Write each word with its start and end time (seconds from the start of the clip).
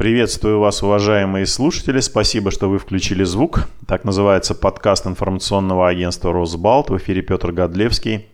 Приветствую 0.00 0.60
вас, 0.60 0.82
уважаемые 0.82 1.44
слушатели. 1.44 2.00
Спасибо, 2.00 2.50
что 2.50 2.70
вы 2.70 2.78
включили 2.78 3.22
звук. 3.22 3.68
Так 3.86 4.04
называется 4.04 4.54
подкаст 4.54 5.06
информационного 5.06 5.86
агентства 5.86 6.32
«Росбалт». 6.32 6.88
В 6.88 6.96
эфире 6.96 7.20
Петр 7.20 7.52
Годлевский. 7.52 8.26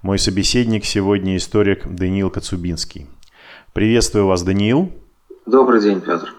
Мой 0.00 0.18
собеседник 0.18 0.86
сегодня 0.86 1.36
историк 1.36 1.86
Даниил 1.86 2.30
Коцубинский. 2.30 3.06
Приветствую 3.74 4.28
вас, 4.28 4.42
Даниил. 4.42 4.90
Добрый 5.44 5.82
день, 5.82 6.00
Петр. 6.00 6.32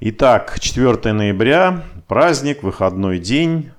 Итак, 0.00 0.58
4 0.58 1.12
ноября, 1.12 1.84
праздник, 2.06 2.62
выходной 2.62 3.18
день. 3.18 3.72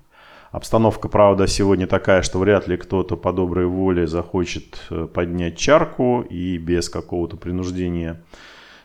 Обстановка, 0.51 1.07
правда, 1.07 1.47
сегодня 1.47 1.87
такая, 1.87 2.21
что 2.21 2.37
вряд 2.37 2.67
ли 2.67 2.77
кто-то 2.77 3.17
по 3.17 3.33
доброй 3.33 3.65
воле 3.65 4.05
захочет 4.05 4.79
э, 4.91 5.07
поднять 5.11 5.57
чарку 5.57 6.21
и 6.21 6.59
без 6.59 6.87
какого-то 6.87 7.35
принуждения 7.35 8.21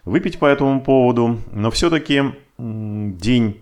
выпить 0.04 0.38
по 0.38 0.46
этому 0.46 0.80
поводу. 0.80 1.38
Но 1.52 1.70
все-таки 1.70 2.22
день 2.58 3.60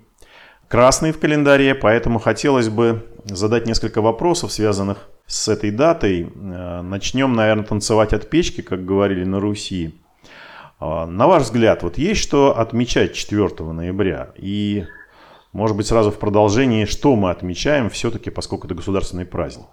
красный 0.68 1.12
в 1.12 1.18
календаре, 1.18 1.74
поэтому 1.74 2.18
хотелось 2.18 2.68
бы 2.68 3.06
задать 3.24 3.66
несколько 3.66 4.00
вопросов, 4.00 4.52
связанных 4.52 5.08
с 5.26 5.48
этой 5.48 5.70
датой. 5.70 6.22
Э, 6.34 6.82
начнем, 6.82 7.34
наверное, 7.34 7.64
танцевать 7.64 8.12
от 8.12 8.28
печки, 8.28 8.60
как 8.60 8.84
говорили 8.84 9.24
на 9.24 9.40
Руси. 9.40 9.94
А, 10.80 11.06
на 11.06 11.28
ваш 11.28 11.44
взгляд, 11.44 11.82
вот 11.82 11.96
есть 11.96 12.20
что 12.20 12.58
отмечать 12.58 13.14
4 13.14 13.72
ноября? 13.72 14.32
И, 14.36 14.86
может 15.52 15.76
быть, 15.76 15.86
сразу 15.86 16.10
в 16.10 16.18
продолжении, 16.18 16.86
что 16.86 17.14
мы 17.14 17.30
отмечаем 17.30 17.88
все-таки, 17.88 18.30
поскольку 18.30 18.66
это 18.66 18.74
государственный 18.74 19.24
праздник? 19.24 19.68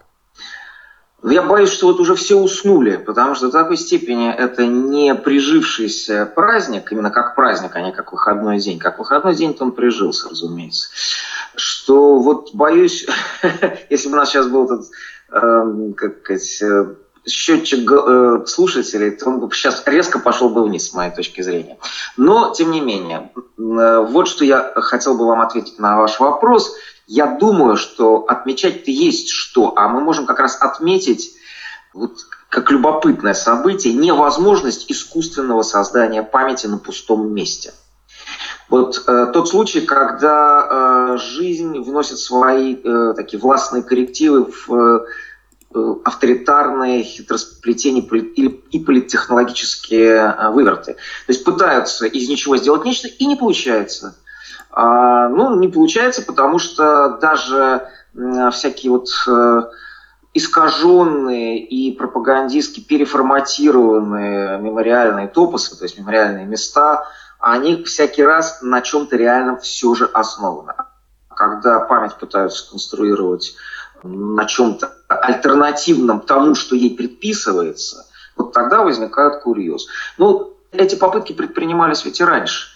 Ну, 1.22 1.32
я 1.32 1.42
боюсь, 1.42 1.72
что 1.72 1.88
вот 1.88 2.00
уже 2.00 2.16
все 2.16 2.38
уснули, 2.38 2.96
потому 2.96 3.36
что 3.36 3.50
в 3.50 3.52
такой 3.52 3.76
степени 3.76 4.32
это 4.32 4.66
не 4.66 5.14
прижившийся 5.16 6.26
праздник, 6.34 6.92
именно 6.92 7.12
как 7.12 7.36
праздник, 7.36 7.76
а 7.76 7.82
не 7.82 7.92
как 7.92 8.14
выходной 8.14 8.60
день. 8.60 8.80
Как 8.80 9.00
выходной 9.00 9.36
день, 9.36 9.56
он 9.60 9.74
прижился, 9.74 10.30
разумеется. 10.30 10.90
Что 11.56 12.20
вот 12.20 12.52
боюсь, 12.54 13.06
если 13.90 14.08
бы 14.08 14.14
у 14.14 14.18
нас 14.18 14.30
сейчас 14.30 14.48
был 14.48 14.66
этот, 14.66 14.86
э, 15.32 15.94
как 15.98 16.20
сказать, 16.24 16.62
э, 16.62 16.96
счетчик 17.28 17.92
э, 17.92 18.46
слушателей, 18.46 19.12
то 19.12 19.30
он 19.30 19.40
бы 19.42 19.54
сейчас 19.54 19.84
резко 19.86 20.20
пошел 20.20 20.50
бы 20.50 20.64
вниз, 20.64 20.90
с 20.90 20.94
моей 20.94 21.14
точки 21.14 21.42
зрения. 21.42 21.78
Но, 22.16 22.54
тем 22.54 22.72
не 22.72 22.80
менее, 22.80 23.30
э, 23.36 24.06
вот 24.10 24.30
что 24.30 24.46
я 24.46 24.72
хотел 24.76 25.18
бы 25.18 25.28
вам 25.28 25.42
ответить 25.42 25.80
на 25.80 25.98
ваш 25.98 26.18
вопрос– 26.22 26.74
я 27.10 27.26
думаю, 27.26 27.76
что 27.76 28.24
отмечать-то 28.28 28.92
есть 28.92 29.30
что, 29.30 29.74
а 29.76 29.88
мы 29.88 30.00
можем 30.00 30.28
как 30.28 30.40
раз 30.40 30.62
отметить 30.62 31.34
вот 31.92 32.20
как 32.50 32.70
любопытное 32.70 33.34
событие 33.34 33.96
невозможность 33.96 34.92
искусственного 34.92 35.64
создания 35.64 36.22
памяти 36.22 36.68
на 36.68 36.78
пустом 36.78 37.34
месте. 37.34 37.74
Вот 38.70 39.04
э, 39.08 39.32
тот 39.34 39.50
случай, 39.50 39.82
когда 39.82 40.68
э, 40.70 41.18
жизнь 41.18 41.80
вносит 41.80 42.20
свои 42.20 42.76
э, 42.76 43.14
такие 43.16 43.40
властные 43.40 43.82
коррективы 43.82 44.46
в 44.46 45.06
э, 45.74 45.96
авторитарные 46.06 47.02
хитросплетения 47.02 48.04
и 48.04 48.80
политтехнологические 48.80 50.36
э, 50.38 50.50
выверты. 50.52 50.94
То 50.94 51.34
есть 51.34 51.44
пытаются 51.44 52.06
из 52.06 52.30
ничего 52.30 52.56
сделать 52.58 52.86
нечто, 52.86 53.08
и 53.08 53.26
не 53.26 53.36
получается. 53.36 54.16
А, 54.72 55.30
ну, 55.30 55.56
не 55.60 55.68
получается, 55.68 56.22
потому 56.22 56.60
что 56.60 57.18
даже 57.22 57.88
всякие 58.52 58.92
вот 58.92 59.08
э, 59.28 59.62
искаженные 60.34 61.60
и 61.60 61.92
пропагандистски 61.96 62.82
переформатированные 62.82 64.58
мемориальные 64.60 65.28
топосы, 65.28 65.78
то 65.78 65.86
есть 65.86 65.98
мемориальные 65.98 66.46
места, 66.46 67.08
они 67.40 67.84
всякий 67.84 68.24
раз 68.24 68.60
на 68.62 68.82
чем-то 68.82 69.16
реальном 69.16 69.60
все 69.60 69.96
же 69.96 70.06
основаны. 70.06 70.74
Когда 71.30 71.80
память 71.80 72.16
пытаются 72.16 72.70
конструировать 72.70 73.56
на 74.04 74.46
чем-то 74.46 74.92
альтернативном 75.08 76.22
тому, 76.22 76.56
что 76.56 76.76
ей 76.76 76.96
предписывается, 76.96 78.06
вот 78.36 78.54
тогда 78.54 78.84
возникает 78.84 79.42
курьез. 79.42 79.88
Ну, 80.18 80.54
эти 80.72 80.96
попытки 80.96 81.34
предпринимались 81.34 82.06
ведь 82.06 82.20
и 82.20 82.24
раньше 82.24 82.68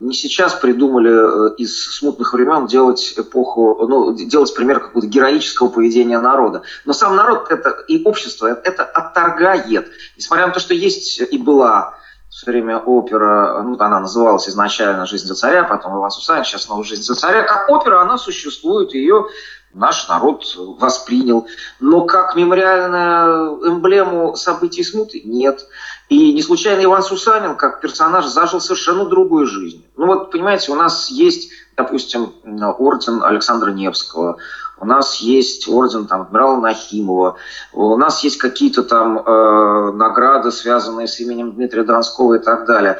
не 0.00 0.14
сейчас 0.14 0.54
придумали 0.54 1.10
э, 1.52 1.54
из 1.56 1.96
смутных 1.96 2.32
времен 2.34 2.66
делать 2.66 3.14
эпоху, 3.16 3.86
ну, 3.88 4.12
делать 4.12 4.54
пример 4.54 4.80
какого-то 4.80 5.06
героического 5.06 5.68
поведения 5.68 6.20
народа. 6.20 6.62
Но 6.84 6.92
сам 6.92 7.16
народ 7.16 7.50
это 7.50 7.70
и 7.88 8.02
общество 8.04 8.46
это 8.46 8.84
отторгает. 8.84 9.88
Несмотря 10.16 10.46
на 10.46 10.52
то, 10.52 10.60
что 10.60 10.74
есть 10.74 11.20
и 11.20 11.38
была 11.38 11.94
все 12.28 12.50
время 12.50 12.78
опера, 12.78 13.62
ну, 13.62 13.76
она 13.78 14.00
называлась 14.00 14.48
изначально 14.48 15.06
«Жизнь 15.06 15.26
за 15.26 15.34
царя», 15.34 15.64
потом 15.64 15.96
«Иван 15.96 16.10
Сусанин», 16.10 16.44
сейчас 16.44 16.64
снова 16.64 16.84
«Жизнь 16.84 17.02
за 17.02 17.14
царя». 17.14 17.44
Как 17.44 17.70
опера 17.70 18.02
она 18.02 18.18
существует, 18.18 18.92
ее 18.92 19.26
наш 19.72 20.08
народ 20.08 20.44
воспринял. 20.56 21.46
Но 21.80 22.02
как 22.02 22.36
мемориальную 22.36 23.68
эмблему 23.68 24.36
событий 24.36 24.82
смуты– 24.82 25.22
нет. 25.24 25.66
И 26.08 26.32
не 26.32 26.42
случайно 26.42 26.84
Иван 26.84 27.02
Сусанин, 27.02 27.56
как 27.56 27.80
персонаж, 27.80 28.26
зажил 28.26 28.60
совершенно 28.60 29.06
другой 29.06 29.46
жизнью. 29.46 29.84
Ну 29.96 30.06
вот, 30.06 30.30
понимаете, 30.30 30.70
у 30.70 30.76
нас 30.76 31.10
есть, 31.10 31.50
допустим, 31.76 32.32
орден 32.78 33.24
Александра 33.24 33.72
Невского, 33.72 34.36
у 34.78 34.86
нас 34.86 35.16
есть 35.16 35.68
орден 35.68 36.06
там, 36.06 36.22
адмирала 36.22 36.60
Нахимова, 36.60 37.36
у 37.72 37.96
нас 37.96 38.22
есть 38.22 38.38
какие-то 38.38 38.84
там 38.84 39.18
э, 39.18 39.92
награды, 39.92 40.52
связанные 40.52 41.08
с 41.08 41.18
именем 41.18 41.52
Дмитрия 41.52 41.82
Донского 41.82 42.34
и 42.34 42.38
так 42.38 42.66
далее. 42.66 42.98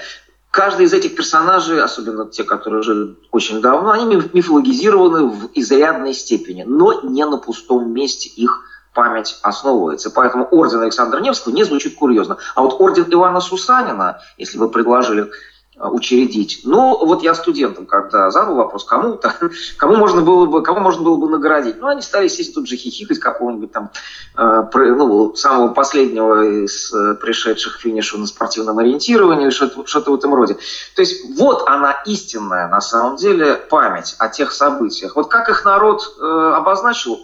Каждый 0.51 0.87
из 0.87 0.93
этих 0.95 1.15
персонажей, 1.15 1.83
особенно 1.83 2.27
те, 2.27 2.43
которые 2.43 2.83
жили 2.83 3.15
очень 3.31 3.61
давно, 3.61 3.91
они 3.91 4.07
мифологизированы 4.07 5.27
в 5.27 5.51
изрядной 5.55 6.15
степени, 6.15 6.65
но 6.67 7.03
не 7.03 7.25
на 7.27 7.37
пустом 7.37 7.93
месте 7.93 8.31
их 8.31 8.63
память 8.97 9.39
основывается. 9.43 10.11
Поэтому 10.11 10.49
орден 10.51 10.81
Александра 10.81 11.21
Невского 11.21 11.53
не 11.53 11.63
звучит 11.63 11.95
курьезно. 11.95 12.39
А 12.57 12.63
вот 12.63 12.81
орден 12.81 13.07
Ивана 13.09 13.41
Сусанина, 13.41 14.21
если 14.37 14.59
вы 14.59 14.69
предложили 14.69 15.31
Э, 15.79 15.89
учредить. 15.89 16.61
Но 16.65 17.05
вот 17.05 17.23
я 17.23 17.35
студентам, 17.35 17.85
когда 17.85 18.31
задал 18.31 18.55
вопрос, 18.55 18.85
кому, 18.85 19.21
кому, 19.77 19.97
можно 19.97 20.23
было 20.23 20.47
бы, 20.47 20.63
кому 20.63 20.81
можно 20.81 21.03
было 21.03 21.17
бы 21.17 21.29
наградить, 21.29 21.79
ну, 21.79 21.89
они 21.89 22.01
стали 22.01 22.29
сесть 22.29 22.55
тут 22.55 22.67
же 22.67 22.77
хихикать 22.77 23.19
какого-нибудь 23.19 23.73
там, 23.73 23.91
э, 24.39 24.63
ну, 24.75 25.35
самого 25.35 25.75
последнего 25.75 26.65
из 26.65 26.95
э, 26.95 27.17
пришедших 27.17 27.77
к 27.77 27.81
финишу 27.81 28.17
на 28.17 28.27
спортивном 28.27 28.79
ориентировании 28.79 29.51
что-то, 29.51 29.87
что-то 29.87 30.13
в 30.13 30.15
этом 30.15 30.35
роде. 30.35 30.55
То 30.95 31.03
есть 31.03 31.37
вот 31.37 31.69
она 31.69 31.93
истинная, 32.07 32.69
на 32.69 32.81
самом 32.81 33.17
деле, 33.17 33.57
память 33.57 34.17
о 34.19 34.29
тех 34.29 34.53
событиях. 34.53 35.15
Вот 35.15 35.29
как 35.29 35.51
их 35.51 35.63
народ 35.67 36.03
обозначил 36.19 37.19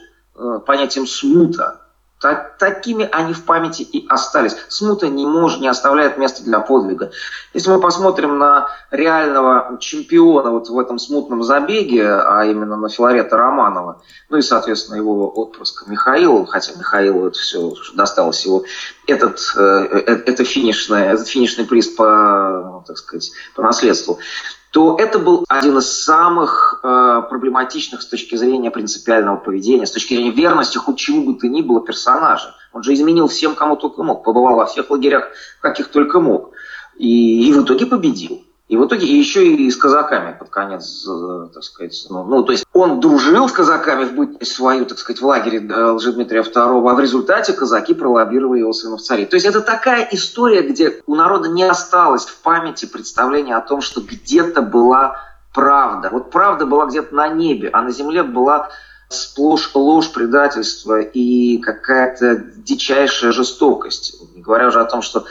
понятием 0.67 1.07
смута, 1.07 1.83
так, 2.23 2.57
такими 2.57 3.09
они 3.11 3.35
в 3.35 3.45
памяти 3.45 3.83
и 3.83 4.07
остались. 4.09 4.55
Смута 4.69 5.09
не, 5.09 5.27
может, 5.27 5.61
не 5.61 5.67
оставляет 5.67 6.19
места 6.19 6.45
для 6.45 6.61
подвига. 6.61 7.11
Если 7.53 7.69
мы 7.69 7.81
посмотрим 7.81 8.39
на 8.39 8.69
реального 8.93 9.77
чемпиона 9.81 10.53
вот 10.53 10.69
в 10.69 10.79
этом 10.79 11.01
смутном 11.01 11.43
забеге, 11.43 12.09
а 12.09 12.45
именно 12.45 12.77
на 12.77 12.89
Филарета 12.89 13.37
Романова, 13.37 14.03
ну 14.31 14.37
и, 14.37 14.43
соответственно, 14.43 14.99
его 14.99 15.33
отпрыска 15.35 15.91
Михаила, 15.91 16.47
хотя 16.47 16.75
Михаилу 16.79 17.27
это 17.27 17.39
все 17.41 17.75
досталось 17.95 18.47
его, 18.47 18.63
этот, 19.09 19.41
э, 19.57 19.61
э 19.91 20.23
это 20.25 20.45
финишный, 20.45 21.07
этот 21.07 21.27
финишный 21.27 21.65
приз 21.65 21.89
по, 21.89 22.71
ну, 22.73 22.85
так 22.87 22.99
сказать, 22.99 23.33
по 23.57 23.63
наследству, 23.63 24.21
то 24.73 24.97
это 24.99 25.19
был 25.19 25.45
один 25.49 25.77
из 25.79 26.03
самых 26.03 26.81
э, 26.83 27.23
проблематичных 27.29 28.01
с 28.01 28.07
точки 28.07 28.37
зрения 28.37 28.71
принципиального 28.71 29.37
поведения, 29.37 29.87
с 29.87 29.93
точки 29.93 30.15
зрения 30.15 30.31
верности 30.31 30.79
хоть 30.79 30.97
чему 30.97 31.25
бы 31.31 31.39
то 31.39 31.47
ни 31.47 31.61
было 31.61 31.85
персонажа. 31.85 32.55
Он 32.73 32.83
же 32.83 32.95
изменил 32.95 33.29
всем, 33.29 33.55
кому 33.55 33.77
только 33.77 34.03
мог, 34.03 34.25
побывал 34.25 34.57
во 34.57 34.65
всех 34.65 34.91
лагерях, 34.91 35.29
каких 35.61 35.89
только 35.89 36.21
мог. 36.21 36.53
И, 36.97 37.49
и 37.49 37.53
в 37.53 37.65
итоге 37.65 37.85
победил. 37.85 38.45
И 38.73 38.77
в 38.79 38.87
итоге 38.87 39.07
еще 39.07 39.47
и 39.47 39.71
с 39.71 39.77
казаками 39.77 40.35
под 40.39 40.49
конец, 40.49 41.07
э, 41.07 41.49
так 41.53 41.63
сказать, 41.63 42.07
ну, 42.09 42.25
ну 42.25 42.43
то 42.43 42.53
есть 42.53 42.65
он 42.73 43.01
дружил 43.01 43.47
с 43.47 43.53
казаками 43.53 44.05
в 44.05 44.15
бытность 44.15 44.51
свою, 44.51 44.87
так 44.87 44.99
сказать, 44.99 45.21
в 45.21 45.27
лагере 45.27 45.59
э, 45.59 45.91
Лжедмитрия 45.91 46.41
II, 46.41 46.91
а 46.91 46.95
в 46.95 46.99
результате 46.99 47.53
казаки 47.53 47.93
пролоббировали 47.93 48.61
его 48.61 48.73
сына 48.73 48.97
в 48.97 49.03
цари. 49.03 49.27
То 49.27 49.37
есть 49.37 49.45
это 49.45 49.61
такая 49.61 50.09
история, 50.13 50.63
где 50.63 51.03
у 51.07 51.15
народа 51.15 51.51
не 51.51 51.65
осталось 51.65 52.25
в 52.25 52.41
памяти 52.41 52.87
представления 52.87 53.57
о 53.57 53.61
том, 53.61 53.83
что 53.83 54.01
где-то 54.01 54.63
была 54.63 55.19
правда. 55.53 56.09
Вот 56.11 56.31
правда 56.31 56.65
была 56.65 56.87
где-то 56.87 57.15
на 57.15 57.29
небе, 57.29 57.69
а 57.75 57.83
на 57.83 57.91
земле 57.91 58.23
была 58.23 58.71
сплошь 59.11 59.71
ложь, 59.75 60.11
предательство 60.15 60.99
и 60.99 61.59
какая-то 61.59 62.37
дичайшая 62.57 63.33
жестокость. 63.33 64.17
Не 64.35 64.41
говоря 64.41 64.69
уже 64.69 64.81
о 64.81 64.87
том, 64.87 65.03
что 65.03 65.27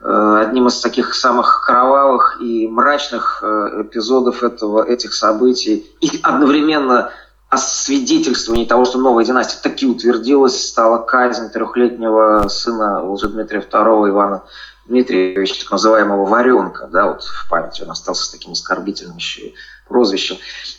одним 0.00 0.68
из 0.68 0.80
таких 0.80 1.14
самых 1.14 1.64
кровавых 1.66 2.38
и 2.40 2.68
мрачных 2.68 3.40
э, 3.42 3.82
эпизодов 3.82 4.42
этого, 4.42 4.84
этих 4.84 5.14
событий. 5.14 5.90
И 6.00 6.20
одновременно 6.22 7.10
освидетельствование 7.48 8.66
того, 8.66 8.84
что 8.84 8.98
новая 8.98 9.24
династия 9.24 9.58
таки 9.62 9.86
утвердилась, 9.86 10.68
стала 10.68 10.98
казнь 10.98 11.50
трехлетнего 11.50 12.46
сына 12.48 13.02
Лжедмитрия 13.10 13.60
II 13.60 14.10
Ивана 14.10 14.42
Дмитриевича, 14.86 15.62
так 15.62 15.72
называемого 15.72 16.26
Варенка, 16.26 16.86
да, 16.86 17.08
вот 17.08 17.22
в 17.22 17.48
памяти 17.48 17.82
он 17.82 17.90
остался 17.90 18.30
таким 18.32 18.52
оскорбительным 18.52 19.16
еще 19.16 19.52
прозвищем. 19.88 20.36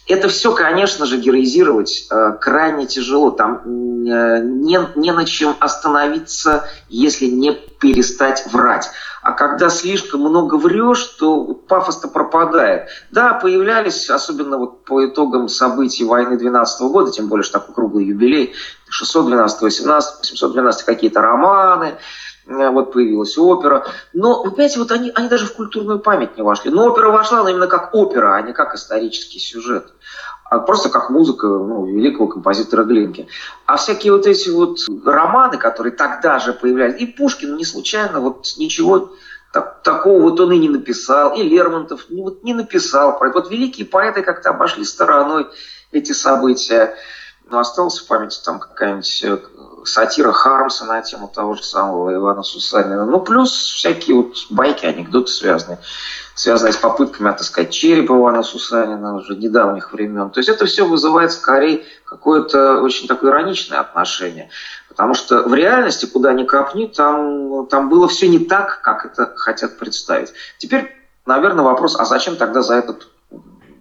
Это 0.08 0.28
все, 0.28 0.54
конечно 0.54 1.06
же, 1.06 1.18
героизировать 1.18 2.08
э, 2.10 2.34
крайне 2.40 2.88
тяжело. 2.88 3.32
Там 3.32 3.62
э, 3.64 4.42
не, 4.44 4.80
не 4.96 5.12
на 5.12 5.26
чем 5.26 5.56
остановиться, 5.60 6.68
если 6.88 7.26
не 7.26 7.52
перестать 7.52 8.46
врать. 8.52 8.90
А 9.22 9.34
когда 9.34 9.70
слишком 9.70 10.22
много 10.22 10.56
врешь, 10.56 11.04
то 11.20 11.44
пафос-то 11.44 12.08
пропадает. 12.08 12.88
Да, 13.12 13.34
появлялись, 13.34 14.10
особенно 14.10 14.58
вот 14.58 14.86
по 14.86 15.06
итогам 15.06 15.50
событий 15.50 16.06
войны 16.06 16.38
12 16.38 16.82
года, 16.84 17.12
тем 17.12 17.28
более, 17.28 17.44
что 17.44 17.60
такой 17.60 17.76
круглый 17.76 18.06
юбилей, 18.06 18.54
612, 18.88 19.62
18, 19.62 20.26
712 20.26 20.84
какие-то 20.84 21.22
романы, 21.22 21.96
вот 22.50 22.92
появилась 22.94 23.38
опера. 23.38 23.86
Но, 24.14 24.44
вы 24.44 24.52
понимаете, 24.52 24.80
вот 24.80 24.92
они, 24.92 25.12
они 25.14 25.30
даже 25.30 25.46
в 25.46 25.54
культурную 25.54 26.00
память 26.00 26.36
не 26.36 26.44
вошли. 26.44 26.72
Но 26.72 26.86
опера 26.86 27.10
вошла, 27.10 27.44
но 27.44 27.50
именно 27.50 27.68
как 27.68 27.94
опера, 27.94 28.36
а 28.36 28.42
не 28.42 28.54
как 28.54 28.76
исторический 28.76 29.40
сюжет. 29.40 29.94
А 30.50 30.58
просто 30.60 30.90
как 30.90 31.12
музыка 31.12 31.48
ну, 31.48 31.86
великого 31.86 32.28
композитора 32.28 32.84
Глинки. 32.84 33.28
А 33.68 33.78
всякие 33.78 34.14
вот 34.14 34.26
эти 34.26 34.50
вот 34.50 34.80
романы, 35.06 35.58
которые 35.58 35.94
тогда 35.94 36.40
же 36.40 36.54
появлялись, 36.54 37.00
и 37.00 37.06
Пушкин 37.06 37.56
не 37.56 37.66
случайно 37.66 38.20
вот 38.20 38.48
ничего 38.58 39.12
так, 39.54 39.84
такого 39.84 40.22
вот 40.22 40.40
он 40.40 40.52
и 40.52 40.58
не 40.58 40.70
написал, 40.70 41.36
и 41.36 41.44
Лермонтов 41.44 42.06
ну, 42.10 42.24
вот 42.24 42.44
не 42.44 42.54
написал. 42.54 43.20
Вот 43.20 43.52
великие 43.52 43.86
поэты 43.86 44.24
как-то 44.24 44.50
обошли 44.50 44.84
стороной 44.84 45.48
эти 45.92 46.14
события. 46.14 46.96
Но 47.50 47.60
осталась 47.60 48.00
в 48.00 48.08
памяти 48.08 48.40
там 48.44 48.60
какая-нибудь 48.60 49.24
э, 49.24 49.38
сатира 49.86 50.32
Хармса 50.32 50.86
на 50.86 51.02
тему 51.02 51.32
того 51.34 51.56
же 51.56 51.64
самого 51.64 52.14
Ивана 52.14 52.44
Сусанина. 52.44 53.06
Ну, 53.06 53.20
плюс 53.20 53.52
всякие 53.52 54.18
вот 54.18 54.36
байки, 54.50 54.86
анекдоты 54.86 55.32
связанные, 55.32 55.80
связанные 56.36 56.74
с 56.74 56.78
попытками 56.78 57.30
отыскать 57.30 57.72
череп 57.72 58.12
Ивана 58.12 58.44
Сусанина 58.44 59.16
уже 59.16 59.36
недавних 59.36 59.94
времен. 59.94 60.30
То 60.30 60.40
есть 60.40 60.50
это 60.50 60.66
все 60.66 60.86
вызывает 60.86 61.32
скорее 61.32 61.86
какое-то 62.06 62.82
очень 62.82 63.08
такое 63.08 63.32
ироничное 63.32 63.80
отношение. 63.80 64.50
Потому 64.88 65.14
что 65.14 65.44
в 65.44 65.54
реальности, 65.54 66.06
куда 66.06 66.34
ни 66.34 66.44
копни, 66.44 66.86
там, 66.86 67.68
там 67.68 67.90
было 67.90 68.08
все 68.08 68.28
не 68.28 68.40
так, 68.40 68.82
как 68.82 69.06
это 69.06 69.34
хотят 69.36 69.78
представить. 69.78 70.34
Теперь, 70.58 70.96
наверное, 71.26 71.64
вопрос, 71.64 72.00
а 72.00 72.06
зачем 72.06 72.36
тогда 72.36 72.62
за 72.62 72.76
этот 72.76 73.08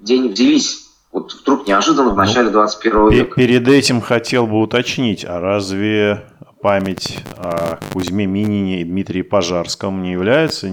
день 0.01 0.33
взялись 0.33 0.88
вот 1.13 1.33
вдруг 1.33 1.67
неожиданно 1.67 2.11
в 2.11 2.17
ну, 2.17 2.25
начале 2.25 2.51
21 2.51 3.09
века. 3.11 3.35
Перед 3.35 3.67
этим 3.69 4.01
хотел 4.01 4.47
бы 4.47 4.61
уточнить, 4.61 5.25
а 5.25 5.41
разве 5.41 6.25
память 6.61 7.19
о 7.37 7.79
Кузьме 7.93 8.27
Минине 8.27 8.83
и 8.83 8.85
Дмитрии 8.85 9.23
Пожарском 9.23 10.03
не 10.03 10.13
является 10.13 10.69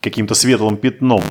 каким-то 0.00 0.34
светлым 0.34 0.76
пятном? 0.76 1.22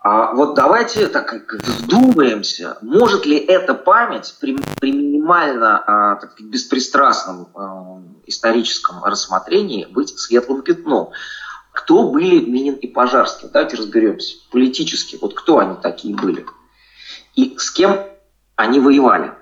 А 0.00 0.34
вот 0.34 0.54
давайте 0.54 1.06
так 1.08 1.32
вдумаемся, 1.80 2.76
может 2.82 3.24
ли 3.24 3.38
эта 3.38 3.72
память 3.72 4.36
при, 4.38 4.58
при 4.78 4.92
минимально 4.92 5.82
а, 5.86 6.16
так, 6.16 6.34
беспристрастном 6.38 7.48
а, 7.54 8.02
историческом 8.26 9.02
рассмотрении 9.02 9.86
быть 9.86 10.18
светлым 10.18 10.60
пятном? 10.60 11.10
Кто 11.72 12.10
были 12.10 12.38
Минин 12.44 12.74
и 12.74 12.86
Пожарский? 12.86 13.48
Давайте 13.50 13.76
разберемся. 13.76 14.36
Политически, 14.52 15.16
вот 15.20 15.34
кто 15.34 15.58
они 15.58 15.76
такие 15.82 16.14
были? 16.14 16.44
И 17.36 17.54
с 17.58 17.70
кем 17.70 17.98
они 18.56 18.80
воевали. 18.80 19.32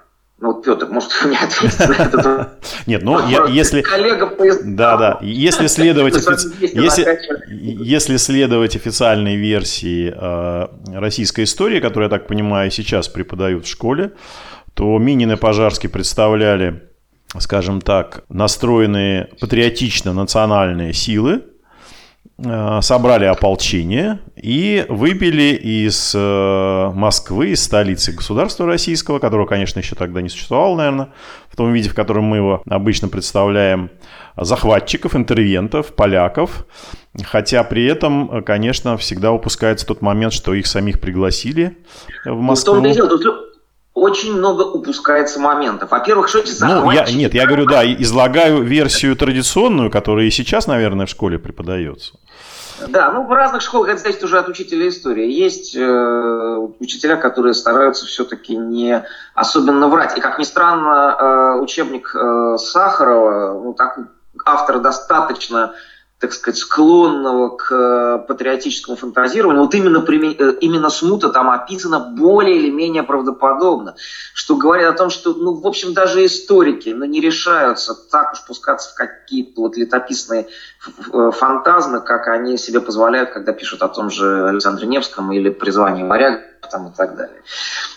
Ну 0.42 0.54
вот, 0.54 0.64
Петр, 0.64 0.88
может, 0.88 1.10
вы 1.22 1.28
мне 1.28 1.38
ответите 1.38 1.86
на 1.86 1.92
этот 1.92 2.58
Нет, 2.86 3.02
ну, 3.02 3.28
я, 3.28 3.44
если... 3.44 3.80
Коллега 3.80 4.26
по 4.26 4.44
Да, 4.64 4.96
да. 4.96 5.18
Если 5.22 5.66
следовать, 5.68 6.16
офици... 6.16 6.52
если, 6.58 7.20
если 7.48 8.16
следовать 8.16 8.74
официальной 8.74 9.36
версии 9.36 10.12
э, 10.12 10.98
российской 10.98 11.44
истории, 11.44 11.78
которую, 11.78 12.06
я 12.06 12.10
так 12.10 12.26
понимаю, 12.26 12.72
сейчас 12.72 13.06
преподают 13.06 13.66
в 13.66 13.70
школе, 13.70 14.14
то 14.74 14.98
Минин 14.98 15.30
и 15.30 15.36
Пожарский 15.36 15.88
представляли, 15.88 16.88
скажем 17.38 17.80
так, 17.80 18.24
настроенные 18.28 19.28
патриотично 19.38 20.12
национальные 20.12 20.92
силы, 20.92 21.44
собрали 22.80 23.24
ополчение 23.24 24.18
и 24.36 24.84
выбили 24.88 25.54
из 25.54 26.12
э, 26.14 26.90
Москвы, 26.92 27.50
из 27.50 27.62
столицы 27.62 28.12
государства 28.12 28.66
российского, 28.66 29.20
которого, 29.20 29.46
конечно, 29.46 29.78
еще 29.78 29.94
тогда 29.94 30.22
не 30.22 30.28
существовало, 30.28 30.76
наверное, 30.76 31.12
в 31.48 31.56
том 31.56 31.72
виде, 31.72 31.88
в 31.88 31.94
котором 31.94 32.24
мы 32.24 32.38
его 32.38 32.62
обычно 32.68 33.08
представляем, 33.08 33.90
захватчиков, 34.36 35.14
интервентов, 35.14 35.94
поляков. 35.94 36.66
Хотя 37.22 37.62
при 37.64 37.84
этом, 37.84 38.42
конечно, 38.42 38.96
всегда 38.96 39.32
упускается 39.32 39.86
тот 39.86 40.00
момент, 40.00 40.32
что 40.32 40.54
их 40.54 40.66
самих 40.66 41.00
пригласили 41.00 41.78
в 42.24 42.40
Москву. 42.40 42.76
Ну, 42.76 42.92
очень 43.94 44.34
много 44.34 44.62
упускается 44.62 45.38
моментов. 45.38 45.90
Во-первых, 45.90 46.28
что 46.28 46.38
эти 46.38 46.50
захватчики... 46.50 47.12
Ну, 47.12 47.18
я, 47.18 47.24
нет, 47.24 47.34
я 47.34 47.46
говорю, 47.46 47.66
да, 47.66 47.84
излагаю 47.84 48.62
версию 48.62 49.14
традиционную, 49.16 49.90
которая 49.90 50.26
и 50.26 50.30
сейчас, 50.30 50.66
наверное, 50.66 51.04
в 51.04 51.10
школе 51.10 51.38
преподается. 51.38 52.14
Да, 52.88 53.12
ну 53.12 53.24
в 53.24 53.32
разных 53.32 53.62
школах 53.62 53.90
это 53.90 54.00
зависит 54.00 54.24
уже 54.24 54.38
от 54.38 54.48
учителя 54.48 54.88
истории. 54.88 55.30
Есть 55.30 55.76
э, 55.76 56.56
учителя, 56.80 57.16
которые 57.16 57.54
стараются 57.54 58.06
все-таки 58.06 58.56
не 58.56 59.04
особенно 59.34 59.88
врать. 59.88 60.16
И 60.16 60.20
как 60.20 60.38
ни 60.38 60.44
странно, 60.44 61.16
э, 61.18 61.60
учебник 61.60 62.14
э, 62.14 62.56
Сахарова, 62.58 63.60
ну 63.62 63.74
так 63.74 63.98
автор 64.44 64.80
достаточно 64.80 65.74
так 66.22 66.32
сказать, 66.32 66.56
склонного 66.56 67.56
к 67.56 67.72
э, 67.72 68.24
патриотическому 68.28 68.96
фантазированию, 68.96 69.64
вот 69.64 69.74
именно, 69.74 69.98
э, 69.98 70.56
именно 70.60 70.88
смута 70.88 71.30
там 71.30 71.50
описана 71.50 71.98
более 71.98 72.58
или 72.58 72.70
менее 72.70 73.02
правдоподобно, 73.02 73.96
что 74.32 74.54
говорит 74.54 74.86
о 74.86 74.92
том, 74.92 75.10
что, 75.10 75.34
ну, 75.34 75.54
в 75.54 75.66
общем, 75.66 75.94
даже 75.94 76.24
историки 76.24 76.90
ну, 76.90 77.06
не 77.06 77.20
решаются 77.20 77.94
так 78.08 78.34
уж 78.34 78.46
пускаться 78.46 78.92
в 78.92 78.94
какие-то 78.94 79.62
вот 79.62 79.76
летописные 79.76 80.46
э, 81.12 81.30
фантазмы, 81.32 82.00
как 82.00 82.28
они 82.28 82.56
себе 82.56 82.80
позволяют, 82.80 83.30
когда 83.30 83.52
пишут 83.52 83.82
о 83.82 83.88
том 83.88 84.08
же 84.08 84.48
Александре 84.48 84.86
Невском 84.86 85.32
или 85.32 85.50
призвании 85.50 86.04
моряк 86.04 86.40
там, 86.70 86.86
и 86.86 86.96
так 86.96 87.16
далее. 87.16 87.42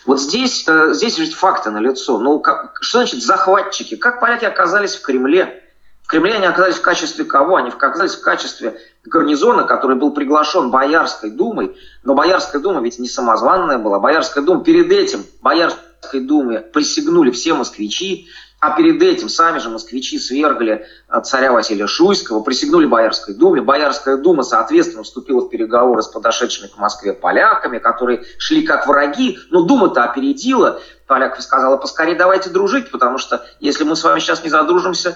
Вот 0.07 0.19
здесь, 0.19 0.66
здесь 0.66 1.19
ведь 1.19 1.36
факты 1.36 1.69
налицо. 1.69 2.18
Ну, 2.18 2.39
как, 2.39 2.80
что 2.81 2.98
значит 2.98 3.22
захватчики? 3.24 3.95
Как 3.95 4.19
поляки 4.19 4.45
оказались 4.45 4.95
в 4.95 5.04
Кремле? 5.04 5.62
Они 6.07 6.46
оказались 6.46 6.75
в 6.75 6.81
качестве 6.81 7.25
кого? 7.25 7.56
Они 7.56 7.69
оказались 7.69 8.16
в 8.16 8.22
качестве 8.22 8.80
гарнизона, 9.04 9.63
который 9.63 9.98
был 9.98 10.12
приглашен 10.12 10.69
Боярской 10.69 11.31
думой, 11.31 11.75
но 12.04 12.13
Боярская 12.13 12.62
дума 12.62 12.81
ведь 12.81 13.00
не 13.00 13.07
самозванная 13.07 13.78
была. 13.78 14.00
Боярская 14.00 14.44
дума 14.44 14.63
перед 14.63 14.91
этим, 14.91 15.25
Боярской 15.41 16.22
думе 16.22 16.60
присягнули 16.60 17.32
все 17.32 17.53
москвичи, 17.53 18.27
а 18.60 18.75
перед 18.75 19.01
этим 19.01 19.30
сами 19.30 19.60
же 19.60 19.70
москвичи 19.70 20.18
свергли 20.18 20.86
э, 21.08 21.22
царя 21.24 21.51
Василия 21.51 21.88
Шуйского, 21.88 22.41
присягнули 22.41 22.86
Боярской 22.86 23.36
думе. 23.36 23.62
Боярская 23.62 24.18
дума, 24.18 24.44
соответственно, 24.44 25.03
вступила 25.03 25.41
в 25.41 25.50
переговоры 25.50 26.01
с 26.01 26.08
подошедшими 26.08 26.68
к 26.68 26.77
Москве 26.77 27.13
поляками, 27.13 27.80
которые 27.80 28.24
шли 28.38 28.63
как 28.63 28.88
враги, 28.88 29.38
но 29.51 29.63
дума-то 29.63 30.03
опередила. 30.03 30.80
Поляков 31.06 31.44
сказала, 31.44 31.77
поскорее 31.77 32.15
давайте 32.15 32.50
дружить, 32.50 32.89
потому 32.89 33.20
что 33.20 33.46
если 33.60 33.84
мы 33.84 33.96
с 33.96 34.03
вами 34.03 34.20
сейчас 34.20 34.44
не 34.44 34.50
задружимся, 34.50 35.15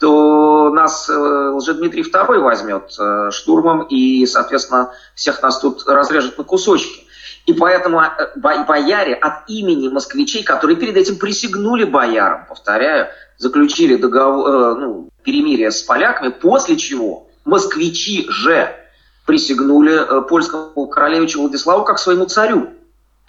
то 0.00 0.70
нас 0.70 1.10
э, 1.10 1.12
Лжедмитрий 1.12 2.02
II 2.02 2.38
возьмет 2.38 2.94
э, 2.98 3.30
штурмом 3.30 3.82
и, 3.82 4.24
соответственно, 4.24 4.92
всех 5.14 5.42
нас 5.42 5.60
тут 5.60 5.86
разрежет 5.86 6.38
на 6.38 6.44
кусочки. 6.44 7.06
И 7.44 7.52
поэтому 7.52 8.00
э, 8.00 8.08
бояре 8.38 9.12
от 9.12 9.48
имени 9.50 9.88
москвичей, 9.88 10.42
которые 10.42 10.76
перед 10.76 10.96
этим 10.96 11.18
присягнули 11.18 11.84
боярам, 11.84 12.46
повторяю, 12.48 13.08
заключили 13.36 13.96
договор, 13.96 14.78
ну, 14.78 15.10
перемирие 15.22 15.70
с 15.70 15.82
поляками, 15.82 16.30
после 16.30 16.76
чего 16.76 17.28
москвичи 17.44 18.26
же 18.30 18.74
присягнули 19.26 20.26
польскому 20.28 20.86
королевичу 20.86 21.40
Владиславу 21.40 21.84
как 21.84 21.98
своему 21.98 22.24
царю. 22.24 22.70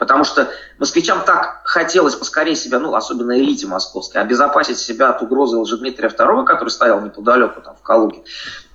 Потому 0.01 0.23
что 0.23 0.49
москвичам 0.79 1.21
так 1.23 1.61
хотелось 1.63 2.15
поскорее 2.15 2.55
себя, 2.55 2.79
ну, 2.79 2.95
особенно 2.95 3.39
элите 3.39 3.67
московской, 3.67 4.19
обезопасить 4.19 4.79
себя 4.79 5.11
от 5.11 5.21
угрозы 5.21 5.57
Лжедмитрия 5.57 6.09
II, 6.09 6.43
который 6.43 6.69
стоял 6.69 7.01
неподалеку, 7.01 7.61
там, 7.61 7.75
в 7.75 7.83
Калуге, 7.83 8.23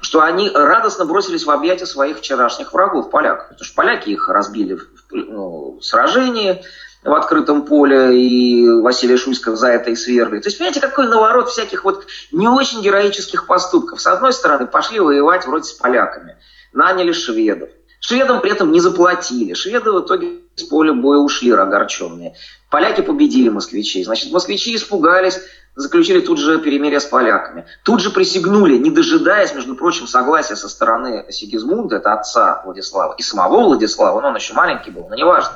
что 0.01 0.21
они 0.21 0.49
радостно 0.49 1.05
бросились 1.05 1.45
в 1.45 1.51
объятия 1.51 1.87
своих 1.87 2.19
вчерашних 2.19 2.73
врагов, 2.73 3.11
поляков. 3.11 3.49
Потому 3.49 3.65
что 3.65 3.75
поляки 3.75 4.11
их 4.11 4.29
разбили 4.29 4.75
в, 4.75 4.87
ну, 5.11 5.81
сражении 5.83 6.63
в 7.03 7.13
открытом 7.13 7.63
поле, 7.63 8.17
и 8.17 8.69
Василия 8.69 9.17
Шуйского 9.17 9.57
за 9.57 9.71
это 9.71 9.91
и 9.91 9.97
свергли. 9.97 10.39
То 10.39 10.47
есть, 10.47 10.59
понимаете, 10.59 10.81
какой 10.81 11.09
наворот 11.09 11.49
всяких 11.49 11.83
вот 11.83 12.07
не 12.31 12.47
очень 12.47 12.83
героических 12.83 13.49
поступков. 13.49 14.01
С 14.01 14.07
одной 14.07 14.33
стороны, 14.33 14.69
пошли 14.69 15.01
воевать 15.01 15.45
вроде 15.45 15.65
с 15.65 15.73
поляками, 15.73 16.37
наняли 16.73 17.11
шведов. 17.11 17.71
Шведам 17.99 18.41
при 18.41 18.53
этом 18.53 18.71
не 18.71 18.79
заплатили. 18.79 19.55
Шведы 19.55 19.91
в 19.91 20.07
итоге 20.07 20.46
с 20.57 20.63
поля 20.65 20.95
боя 20.95 21.19
ушли 21.19 21.53
огорченные. 21.53 22.35
Поляки 22.71 23.03
победили 23.03 23.51
москвичей. 23.51 24.05
Значит, 24.05 24.33
москвичи 24.33 24.75
испугались, 24.75 25.39
заключили 25.75 26.21
тут 26.21 26.39
же 26.39 26.59
перемирие 26.59 26.99
с 26.99 27.05
поляками. 27.05 27.67
Тут 27.85 28.01
же 28.01 28.11
присягнули, 28.11 28.79
не 28.79 28.91
дожидаясь, 28.91 29.55
между 29.55 29.77
прочим, 29.77 30.07
согласия 30.07 30.57
со 30.57 30.69
стороны 30.69 31.27
Сигизмунда, 31.31 31.97
это 31.97 32.15
отца 32.15 32.63
Владислава, 32.65 33.15
и 33.19 33.23
самого 33.23 33.65
Владислава, 33.65 34.21
но 34.21 34.29
он 34.29 34.37
еще 34.37 34.55
маленький 34.55 34.91
был, 34.91 35.07
но 35.09 35.15
неважно. 35.15 35.53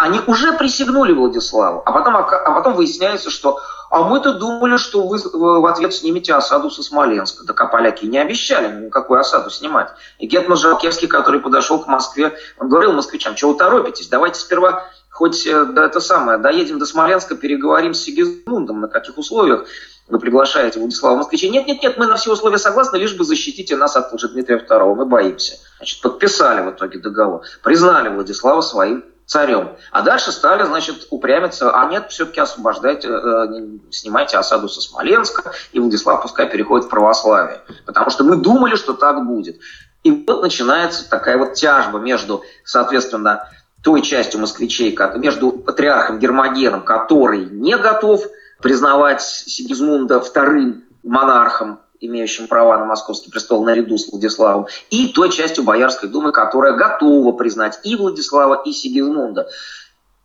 Они 0.00 0.18
уже 0.26 0.54
присягнули 0.54 1.12
Владиславу, 1.12 1.82
а 1.84 1.92
потом, 1.92 2.16
а 2.16 2.22
потом 2.22 2.72
выясняется, 2.72 3.28
что 3.28 3.60
а 3.90 4.02
мы-то 4.02 4.32
думали, 4.32 4.78
что 4.78 5.06
вы 5.06 5.18
в 5.18 5.66
ответ 5.66 5.92
снимете 5.92 6.32
осаду 6.32 6.70
со 6.70 6.82
Смоленска. 6.82 7.44
Так 7.44 7.60
а 7.60 7.66
поляки 7.66 8.06
не 8.06 8.16
обещали 8.16 8.86
никакую 8.86 9.20
осаду 9.20 9.50
снимать. 9.50 9.90
И 10.18 10.26
Гетман 10.26 10.56
Жалкевский, 10.56 11.06
который 11.06 11.40
подошел 11.40 11.80
к 11.80 11.86
Москве, 11.86 12.34
он 12.58 12.70
говорил 12.70 12.94
москвичам, 12.94 13.34
чего 13.34 13.52
вы 13.52 13.58
торопитесь, 13.58 14.08
давайте 14.08 14.40
сперва 14.40 14.84
хоть 15.10 15.46
э, 15.46 15.66
да, 15.66 15.84
это 15.84 16.00
самое, 16.00 16.38
доедем 16.38 16.78
до 16.78 16.86
Смоленска, 16.86 17.34
переговорим 17.34 17.92
с 17.92 18.00
Сигизмундом, 18.00 18.80
на 18.80 18.88
каких 18.88 19.18
условиях 19.18 19.66
вы 20.08 20.18
приглашаете 20.18 20.78
Владислава 20.78 21.16
Москвича. 21.16 21.48
Нет, 21.48 21.66
нет, 21.66 21.82
нет, 21.82 21.98
мы 21.98 22.06
на 22.06 22.16
все 22.16 22.32
условия 22.32 22.56
согласны, 22.56 22.96
лишь 22.96 23.14
бы 23.14 23.24
защитите 23.24 23.76
нас 23.76 23.96
от 23.96 24.16
Дмитрия 24.32 24.64
II, 24.66 24.94
мы 24.94 25.04
боимся. 25.04 25.58
Значит, 25.76 26.00
подписали 26.00 26.62
в 26.62 26.70
итоге 26.70 27.00
договор, 27.00 27.42
признали 27.62 28.08
Владислава 28.08 28.62
своим 28.62 29.04
царем. 29.30 29.76
А 29.92 30.02
дальше 30.02 30.32
стали, 30.32 30.64
значит, 30.64 31.06
упрямиться, 31.10 31.70
а 31.70 31.84
нет, 31.88 32.10
все-таки 32.10 32.40
освобождайте, 32.40 33.06
э, 33.06 33.78
снимайте 33.90 34.36
осаду 34.36 34.68
со 34.68 34.80
Смоленска, 34.80 35.52
и 35.70 35.78
Владислав 35.78 36.22
пускай 36.22 36.50
переходит 36.50 36.86
в 36.86 36.88
православие. 36.88 37.60
Потому 37.86 38.10
что 38.10 38.24
мы 38.24 38.34
думали, 38.34 38.74
что 38.74 38.92
так 38.92 39.24
будет. 39.24 39.60
И 40.02 40.10
вот 40.10 40.42
начинается 40.42 41.08
такая 41.08 41.38
вот 41.38 41.54
тяжба 41.54 42.00
между, 42.00 42.42
соответственно, 42.64 43.48
той 43.84 44.02
частью 44.02 44.40
москвичей, 44.40 44.98
между 45.14 45.52
патриархом 45.52 46.18
Гермогеном, 46.18 46.82
который 46.82 47.44
не 47.44 47.76
готов 47.76 48.24
признавать 48.60 49.22
Сигизмунда 49.22 50.18
вторым 50.18 50.82
монархом, 51.04 51.78
имеющим 52.00 52.48
права 52.48 52.78
на 52.78 52.84
московский 52.84 53.30
престол 53.30 53.64
наряду 53.64 53.98
с 53.98 54.10
Владиславом, 54.10 54.66
и 54.90 55.08
той 55.08 55.30
частью 55.30 55.64
Боярской 55.64 56.08
думы, 56.08 56.32
которая 56.32 56.72
готова 56.72 57.32
признать 57.32 57.80
и 57.84 57.96
Владислава, 57.96 58.62
и 58.64 58.72
Сигизмунда. 58.72 59.48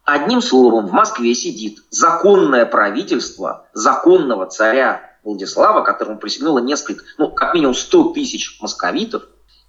Одним 0.04 0.42
словом, 0.42 0.88
в 0.88 0.92
Москве 0.92 1.34
сидит 1.34 1.80
законное 1.90 2.66
правительство 2.66 3.68
законного 3.74 4.46
царя 4.46 5.02
Владислава, 5.24 5.84
которому 5.84 6.20
присягнуло 6.20 6.60
несколько, 6.60 7.04
ну, 7.18 7.32
как 7.32 7.56
минимум 7.56 7.74
100 7.74 8.14
тысяч 8.14 8.60
московитов. 8.62 9.24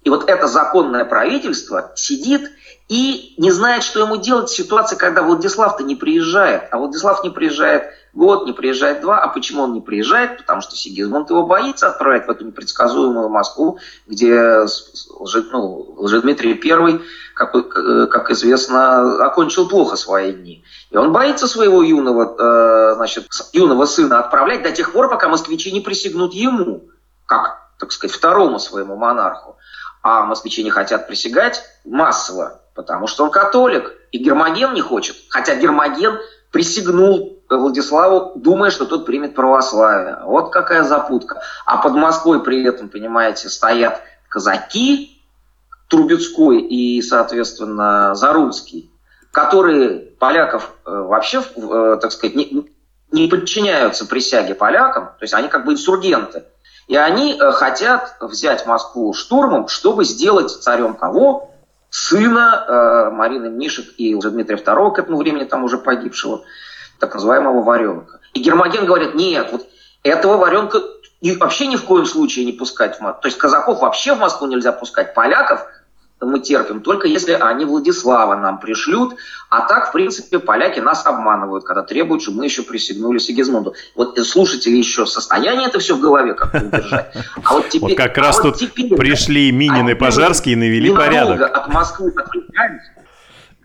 И 0.07 0.09
вот 0.09 0.29
это 0.29 0.47
законное 0.47 1.03
правительство 1.03 1.91
сидит 1.95 2.49
и 2.87 3.33
не 3.37 3.51
знает, 3.51 3.83
что 3.83 3.99
ему 3.99 4.15
делать 4.15 4.47
в 4.49 4.55
ситуации, 4.55 4.95
когда 4.95 5.21
Владислав-то 5.21 5.83
не 5.83 5.97
приезжает. 5.97 6.69
А 6.71 6.77
Владислав 6.77 7.25
не 7.25 7.29
приезжает 7.29 7.89
год, 8.13 8.45
не 8.45 8.53
приезжает 8.53 9.01
два. 9.01 9.19
А 9.19 9.27
почему 9.27 9.63
он 9.63 9.73
не 9.73 9.81
приезжает? 9.81 10.37
Потому 10.37 10.61
что 10.61 10.77
Сигизмунд 10.77 11.29
его 11.29 11.45
боится 11.45 11.89
отправить 11.89 12.25
в 12.25 12.29
эту 12.29 12.45
непредсказуемую 12.45 13.27
Москву, 13.27 13.79
где 14.07 14.65
ну, 15.51 15.95
Лжедмитрий 15.97 16.57
I, 16.57 17.01
как, 17.33 17.51
как 18.09 18.31
известно, 18.31 19.25
окончил 19.25 19.67
плохо 19.67 19.97
свои 19.97 20.31
дни. 20.31 20.63
И 20.89 20.95
он 20.95 21.11
боится 21.11 21.49
своего 21.49 21.83
юного, 21.83 22.91
э, 22.91 22.95
значит, 22.95 23.27
юного 23.51 23.83
сына 23.83 24.19
отправлять 24.19 24.63
до 24.63 24.71
тех 24.71 24.93
пор, 24.93 25.09
пока 25.09 25.27
москвичи 25.27 25.69
не 25.73 25.81
присягнут 25.81 26.33
ему, 26.33 26.85
как, 27.25 27.57
так 27.77 27.91
сказать, 27.91 28.15
второму 28.15 28.57
своему 28.57 28.95
монарху. 28.95 29.57
А 30.01 30.23
москвичи 30.25 30.63
не 30.63 30.69
хотят 30.69 31.07
присягать 31.07 31.63
массово, 31.85 32.61
Потому 32.73 33.07
что 33.07 33.23
он 33.23 33.31
католик, 33.31 33.91
и 34.11 34.19
Гермоген 34.19 34.75
не 34.75 34.81
хочет. 34.81 35.15
Хотя 35.29 35.55
Гермоген 35.55 36.19
присягнул 36.51 37.39
Владиславу, 37.49 38.33
думая, 38.35 38.69
что 38.69 38.85
тот 38.85 39.05
примет 39.05 39.33
православие. 39.33 40.19
Вот 40.23 40.51
какая 40.51 40.83
запутка. 40.83 41.41
А 41.65 41.77
под 41.77 41.93
Москвой 41.93 42.43
при 42.43 42.63
этом, 42.63 42.89
понимаете, 42.89 43.49
стоят 43.49 44.01
казаки, 44.29 45.21
Трубецкой 45.87 46.61
и, 46.61 47.01
соответственно, 47.01 48.13
Заруцкий, 48.13 48.91
которые 49.31 49.99
поляков 50.19 50.73
э, 50.85 50.91
вообще, 50.91 51.41
э, 51.55 51.97
так 52.01 52.11
сказать, 52.11 52.35
не, 52.35 52.69
не 53.11 53.27
подчиняются 53.27 54.05
присяге 54.05 54.53
полякам, 54.53 55.05
то 55.05 55.21
есть 55.21 55.33
они 55.33 55.47
как 55.47 55.65
бы 55.65 55.73
инсургенты. 55.73 56.43
И 56.87 56.95
они 56.95 57.37
э, 57.39 57.51
хотят 57.51 58.15
взять 58.19 58.65
Москву 58.65 59.13
штурмом, 59.13 59.67
чтобы 59.67 60.05
сделать 60.05 60.51
царем 60.51 60.95
кого? 60.95 61.51
сына 61.89 62.65
э, 62.67 63.09
Марины 63.11 63.49
Мнишек 63.49 63.93
и 63.97 64.13
уже 64.13 64.29
Дмитрия 64.29 64.57
II 64.57 64.93
к 64.93 64.99
этому 64.99 65.17
времени 65.17 65.45
там 65.45 65.63
уже 65.63 65.77
погибшего, 65.77 66.41
так 66.99 67.13
называемого 67.13 67.63
Варенка. 67.63 68.19
И 68.33 68.41
Гермоген 68.41 68.85
говорит, 68.85 69.15
нет, 69.15 69.49
вот 69.51 69.65
этого 70.03 70.37
Варенка 70.37 70.81
вообще 71.39 71.67
ни 71.67 71.77
в 71.77 71.85
коем 71.85 72.05
случае 72.05 72.45
не 72.45 72.51
пускать 72.51 72.97
в 72.97 72.99
Москву. 72.99 73.21
То 73.21 73.27
есть 73.29 73.37
казаков 73.37 73.79
вообще 73.79 74.13
в 74.13 74.19
Москву 74.19 74.47
нельзя 74.47 74.73
пускать, 74.73 75.13
поляков– 75.13 75.65
мы 76.25 76.39
терпим, 76.39 76.81
только 76.81 77.07
если 77.07 77.33
они 77.33 77.65
Владислава 77.65 78.35
нам 78.35 78.59
пришлют. 78.59 79.15
А 79.49 79.61
так, 79.61 79.89
в 79.89 79.91
принципе, 79.91 80.39
поляки 80.39 80.79
нас 80.79 81.05
обманывают, 81.05 81.63
когда 81.63 81.83
требуют, 81.83 82.23
чтобы 82.23 82.39
мы 82.39 82.45
еще 82.45 82.63
присягнули 82.63 83.19
Сигизмунду. 83.19 83.75
Вот 83.95 84.17
слушатели 84.19 84.75
еще 84.75 85.05
состояние 85.05 85.67
это 85.67 85.79
все 85.79 85.95
в 85.95 85.99
голове 85.99 86.33
как-то 86.33 86.65
удержать. 86.65 87.13
А 87.43 87.53
вот 87.53 87.69
теперь... 87.69 87.89
Вот 87.89 87.97
как 87.97 88.17
раз 88.17 88.39
а 88.39 88.43
тут 88.43 88.57
теперь, 88.57 88.95
пришли 88.95 89.51
Минин 89.51 89.87
и 89.89 89.93
Пожарский 89.93 90.53
и 90.53 90.55
навели 90.55 90.93
порядок. 90.93 91.55
от 91.55 91.67
Москвы 91.67 92.11
отвлекаемся. 92.15 92.91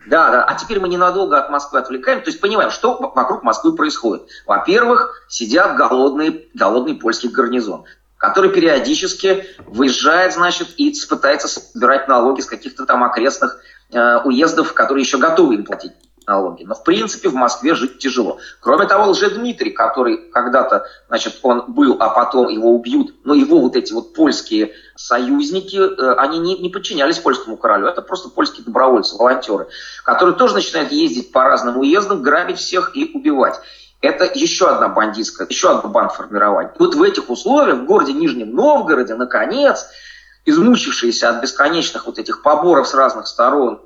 Да, 0.06 0.30
да. 0.30 0.44
А 0.44 0.54
теперь 0.54 0.80
мы 0.80 0.88
ненадолго 0.88 1.38
от 1.38 1.49
Москвы 1.49 1.78
отвлекаем. 1.78 2.21
То 2.23 2.30
есть 2.30 2.40
понимаем, 2.40 2.71
что 2.71 2.99
вокруг 3.14 3.42
Москвы 3.42 3.75
происходит. 3.75 4.25
Во-первых, 4.47 5.25
сидят 5.28 5.76
голодные, 5.76 6.49
голодный 6.54 6.94
польский 6.97 7.28
гарнизон 7.28 7.85
который 8.22 8.50
периодически 8.50 9.46
выезжает, 9.66 10.32
значит, 10.32 10.68
и 10.76 10.94
пытается 11.10 11.48
собирать 11.48 12.06
налоги 12.06 12.40
с 12.40 12.46
каких-то 12.46 12.86
там 12.86 13.02
окрестных 13.02 13.60
э, 13.90 14.18
уездов, 14.18 14.74
которые 14.74 15.02
еще 15.02 15.18
готовы 15.18 15.56
им 15.56 15.64
платить 15.64 15.90
налоги. 16.24 16.62
Но, 16.62 16.76
в 16.76 16.84
принципе, 16.84 17.28
в 17.30 17.34
Москве 17.34 17.74
жить 17.74 17.98
тяжело. 17.98 18.38
Кроме 18.60 18.86
того, 18.86 19.10
Лжедмитрий, 19.10 19.72
который 19.72 20.30
когда-то, 20.30 20.86
значит, 21.08 21.40
он 21.42 21.64
был, 21.72 21.96
а 21.98 22.10
потом 22.10 22.46
его 22.46 22.72
убьют, 22.72 23.12
но 23.24 23.34
его 23.34 23.58
вот 23.58 23.74
эти 23.74 23.92
вот 23.92 24.14
польские 24.14 24.70
союзники, 24.94 25.76
э, 25.76 26.14
они 26.14 26.38
не, 26.38 26.56
не 26.56 26.68
подчинялись 26.68 27.18
польскому 27.18 27.56
королю. 27.56 27.88
Это 27.88 28.02
просто 28.02 28.28
польские 28.28 28.64
добровольцы, 28.64 29.16
волонтеры, 29.16 29.66
которые 30.04 30.36
тоже 30.36 30.54
начинают 30.54 30.92
ездить 30.92 31.32
по 31.32 31.42
разным 31.42 31.76
уездам, 31.78 32.22
грабить 32.22 32.58
всех 32.58 32.96
и 32.96 33.10
убивать. 33.14 33.60
Это 34.02 34.25
еще 34.25 34.68
одна 34.68 34.88
бандитская, 34.88 35.47
еще 35.49 35.71
одно 35.71 35.88
бандформирование. 35.88 36.73
Вот 36.78 36.97
в 36.97 37.02
этих 37.02 37.30
условиях, 37.30 37.78
в 37.78 37.85
городе 37.85 38.12
Нижнем 38.12 38.52
Новгороде, 38.52 39.14
наконец, 39.14 39.87
измучившиеся 40.44 41.30
от 41.30 41.40
бесконечных 41.40 42.06
вот 42.06 42.18
этих 42.18 42.42
поборов 42.42 42.88
с 42.88 42.94
разных 42.94 43.28
сторон 43.28 43.80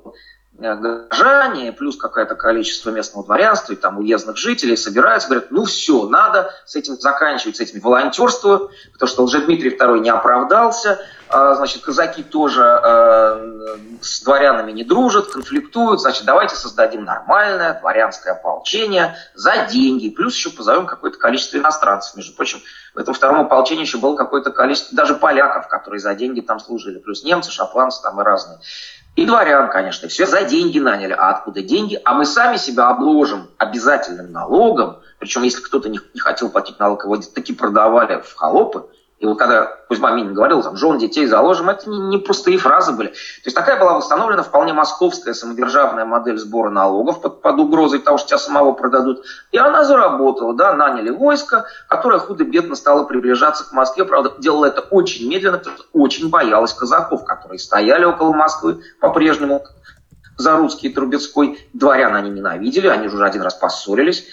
горожане, 0.57 1.71
плюс 1.71 1.97
какое-то 1.97 2.35
количество 2.35 2.89
местного 2.89 3.25
дворянства 3.25 3.73
и 3.73 3.75
там 3.75 3.99
уездных 3.99 4.37
жителей 4.37 4.75
собираются, 4.75 5.29
говорят, 5.29 5.51
ну 5.51 5.65
все, 5.65 6.07
надо 6.07 6.51
с 6.65 6.75
этим 6.75 6.95
заканчивать, 6.95 7.57
с 7.57 7.59
этим 7.59 7.79
волонтерством, 7.79 8.69
потому 8.93 9.09
что 9.09 9.23
уже 9.23 9.41
Дмитрий 9.41 9.77
II 9.77 9.99
не 9.99 10.09
оправдался, 10.09 10.99
а, 11.29 11.55
значит, 11.55 11.83
казаки 11.83 12.23
тоже 12.23 12.63
э, 12.63 13.77
с 14.01 14.23
дворянами 14.23 14.71
не 14.71 14.85
дружат, 14.85 15.27
конфликтуют, 15.27 15.99
значит, 15.99 16.25
давайте 16.25 16.55
создадим 16.55 17.03
нормальное 17.03 17.77
дворянское 17.79 18.33
ополчение 18.33 19.15
за 19.35 19.67
деньги, 19.69 20.09
плюс 20.09 20.35
еще 20.35 20.49
позовем 20.49 20.85
какое-то 20.85 21.19
количество 21.19 21.57
иностранцев, 21.57 22.15
между 22.15 22.33
прочим, 22.33 22.59
в 22.95 22.99
этом 22.99 23.13
втором 23.13 23.41
ополчении 23.41 23.81
еще 23.81 23.97
было 23.97 24.15
какое-то 24.15 24.51
количество 24.51 24.95
даже 24.95 25.15
поляков, 25.15 25.67
которые 25.67 25.99
за 25.99 26.15
деньги 26.15 26.39
там 26.39 26.59
служили, 26.59 26.97
плюс 26.97 27.23
немцы, 27.23 27.51
шотландцы 27.51 28.01
там 28.01 28.19
и 28.21 28.23
разные. 28.23 28.59
И 29.17 29.25
дворян, 29.25 29.71
конечно, 29.71 30.07
все 30.09 30.27
за 30.27 30.43
деньги 30.43 30.77
наняли. 30.77 31.11
А 31.11 31.31
откуда 31.31 31.63
деньги? 31.63 31.99
А 32.05 32.13
мы 32.13 32.23
сами 32.23 32.57
себя 32.57 32.89
обложим 32.89 33.49
обязательным 33.57 34.31
налогом. 34.31 34.97
Причем, 35.17 35.41
если 35.41 35.63
кто-то 35.63 35.89
не, 35.89 35.99
хотел 36.19 36.51
платить 36.51 36.77
налог, 36.77 37.03
его 37.03 37.17
таки 37.17 37.51
продавали 37.51 38.21
в 38.21 38.35
холопы. 38.35 38.85
И 39.19 39.25
вот 39.25 39.39
когда 39.39 39.65
Кузьма 39.87 40.11
Минин 40.11 40.35
говорил, 40.35 40.61
там, 40.61 40.75
жен 40.75 40.99
детей 40.99 41.25
заложим, 41.25 41.69
это 41.69 41.89
не, 41.89 41.97
не 41.97 42.17
пустые 42.19 42.59
фразы 42.59 42.91
были. 42.91 43.07
То 43.07 43.45
есть 43.45 43.55
такая 43.55 43.79
была 43.79 43.97
установлена 43.97 44.43
вполне 44.43 44.73
московская 44.73 45.33
самодержавная 45.33 46.05
модель 46.05 46.37
сбора 46.37 46.69
налогов 46.69 47.21
под, 47.21 47.41
под 47.41 47.59
угрозой 47.59 47.99
того, 47.99 48.19
что 48.19 48.27
тебя 48.27 48.37
самого 48.37 48.73
продадут. 48.73 49.25
И 49.51 49.57
она 49.57 49.83
заработала, 49.83 50.53
да, 50.53 50.73
наняли 50.73 51.09
войско, 51.09 51.65
которое 51.89 52.19
худо-бедно 52.19 52.75
стало 52.75 53.05
приближаться 53.05 53.67
к 53.67 53.71
Москве. 53.71 54.05
Правда, 54.05 54.33
делало 54.37 54.65
это 54.65 54.81
очень 54.81 55.27
медленно, 55.27 55.57
потому 55.57 55.77
что 55.77 55.85
очень 55.93 56.29
боялась 56.29 56.73
казаков, 56.73 57.25
которые 57.25 57.57
стояли 57.57 58.05
около 58.05 58.33
Москвы 58.33 58.83
по-прежнему. 58.99 59.63
За 60.37 60.55
русский 60.55 60.89
Трубецкой 60.89 61.59
дворян 61.73 62.13
они 62.13 62.29
ненавидели, 62.29 62.85
они 62.85 63.07
уже 63.07 63.25
один 63.25 63.41
раз 63.41 63.55
поссорились. 63.55 64.27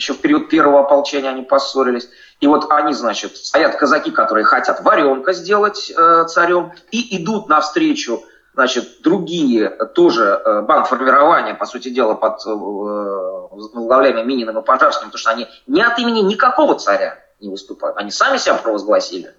Еще 0.00 0.14
в 0.14 0.22
период 0.22 0.48
первого 0.48 0.80
ополчения 0.80 1.28
они 1.28 1.42
поссорились. 1.42 2.08
И 2.40 2.46
вот 2.46 2.70
они, 2.70 2.94
значит, 2.94 3.36
стоят 3.36 3.76
казаки, 3.76 4.10
которые 4.10 4.44
хотят 4.44 4.80
варенка 4.82 5.34
сделать 5.34 5.92
э, 5.94 6.24
царем, 6.26 6.72
и 6.90 7.18
идут 7.18 7.50
навстречу 7.50 8.22
значит, 8.54 9.02
другие 9.02 9.68
тоже 9.94 10.40
э, 10.42 10.62
бандформирования, 10.62 11.52
по 11.54 11.66
сути 11.66 11.90
дела, 11.90 12.14
под 12.14 12.40
э, 12.46 12.50
возглавляемые 12.50 14.24
Мининым 14.24 14.58
и 14.58 14.62
Пожарским, 14.62 15.08
потому 15.08 15.18
что 15.18 15.30
они 15.32 15.48
не 15.66 15.82
от 15.82 15.98
имени 15.98 16.20
никакого 16.20 16.76
царя, 16.76 17.18
не 17.38 17.50
выступают. 17.50 17.98
Они 17.98 18.10
сами 18.10 18.38
себя 18.38 18.54
провозгласили 18.54 19.34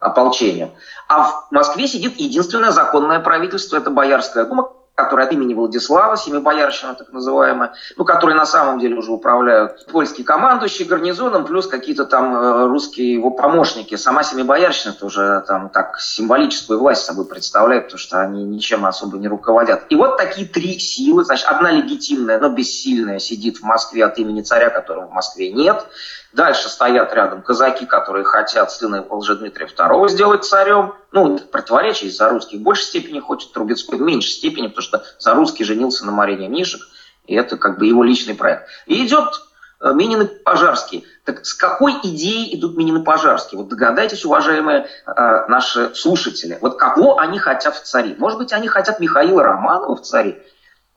ополчением. 0.00 0.70
А 1.06 1.24
в 1.24 1.48
Москве 1.50 1.86
сидит 1.86 2.16
единственное 2.16 2.70
законное 2.70 3.20
правительство, 3.20 3.76
это 3.76 3.90
Боярская 3.90 4.46
дума, 4.46 4.72
которые 4.98 5.26
от 5.26 5.32
имени 5.32 5.54
Владислава, 5.54 6.16
Семибоярщина 6.16 6.94
так 6.94 7.12
называемая, 7.12 7.72
ну, 7.96 8.04
которые 8.04 8.36
на 8.36 8.46
самом 8.46 8.80
деле 8.80 8.96
уже 8.96 9.12
управляют 9.12 9.86
польский 9.86 10.24
командующий 10.24 10.86
гарнизоном, 10.86 11.44
плюс 11.44 11.68
какие-то 11.68 12.04
там 12.04 12.34
э, 12.34 12.66
русские 12.66 13.14
его 13.14 13.30
помощники. 13.30 13.94
Сама 13.94 14.24
Семибоярщина 14.24 14.92
тоже 14.92 15.44
там 15.46 15.68
так 15.68 16.00
символическую 16.00 16.80
власть 16.80 17.04
собой 17.04 17.26
представляет, 17.26 17.84
потому 17.84 18.00
что 18.00 18.20
они 18.20 18.42
ничем 18.42 18.84
особо 18.84 19.18
не 19.18 19.28
руководят. 19.28 19.84
И 19.88 19.94
вот 19.94 20.16
такие 20.16 20.48
три 20.48 20.80
силы, 20.80 21.24
значит, 21.24 21.46
одна 21.46 21.70
легитимная, 21.70 22.40
но 22.40 22.48
бессильная 22.48 23.20
сидит 23.20 23.58
в 23.58 23.62
Москве 23.62 24.04
от 24.04 24.18
имени 24.18 24.42
царя, 24.42 24.68
которого 24.68 25.06
в 25.06 25.12
Москве 25.12 25.52
нет. 25.52 25.86
Дальше 26.32 26.68
стоят 26.68 27.14
рядом 27.14 27.42
казаки, 27.42 27.86
которые 27.86 28.24
хотят 28.24 28.70
сына 28.70 29.04
Лжедмитрия 29.08 29.66
II 29.66 30.08
сделать 30.08 30.44
царем. 30.44 30.94
Ну, 31.10 31.38
противоречие 31.38 32.10
за 32.10 32.28
русских 32.28 32.60
в 32.60 32.62
большей 32.62 32.84
степени 32.84 33.18
хочет 33.18 33.52
Трубецкой, 33.52 33.98
в 33.98 34.02
меньшей 34.02 34.30
степени, 34.30 34.66
потому 34.66 34.82
что 34.82 35.04
за 35.18 35.34
русский 35.34 35.64
женился 35.64 36.04
на 36.04 36.12
Марине 36.12 36.48
Мнишек, 36.48 36.82
и 37.26 37.34
это 37.34 37.56
как 37.56 37.78
бы 37.78 37.86
его 37.86 38.04
личный 38.04 38.34
проект. 38.34 38.68
И 38.86 39.06
идет 39.06 39.28
э, 39.80 39.92
Минин 39.94 40.22
и 40.22 40.26
Пожарский. 40.26 41.06
Так 41.24 41.46
с 41.46 41.54
какой 41.54 41.94
идеей 42.02 42.54
идут 42.58 42.76
Минин 42.76 42.98
и 42.98 43.04
Пожарский? 43.04 43.56
Вот 43.56 43.68
догадайтесь, 43.68 44.26
уважаемые 44.26 44.86
э, 45.06 45.46
наши 45.48 45.94
слушатели, 45.94 46.58
вот 46.60 46.78
кого 46.78 47.18
они 47.18 47.38
хотят 47.38 47.74
в 47.74 47.82
цари? 47.84 48.16
Может 48.18 48.38
быть, 48.38 48.52
они 48.52 48.68
хотят 48.68 49.00
Михаила 49.00 49.42
Романова 49.42 49.96
в 49.96 50.02
цари? 50.02 50.42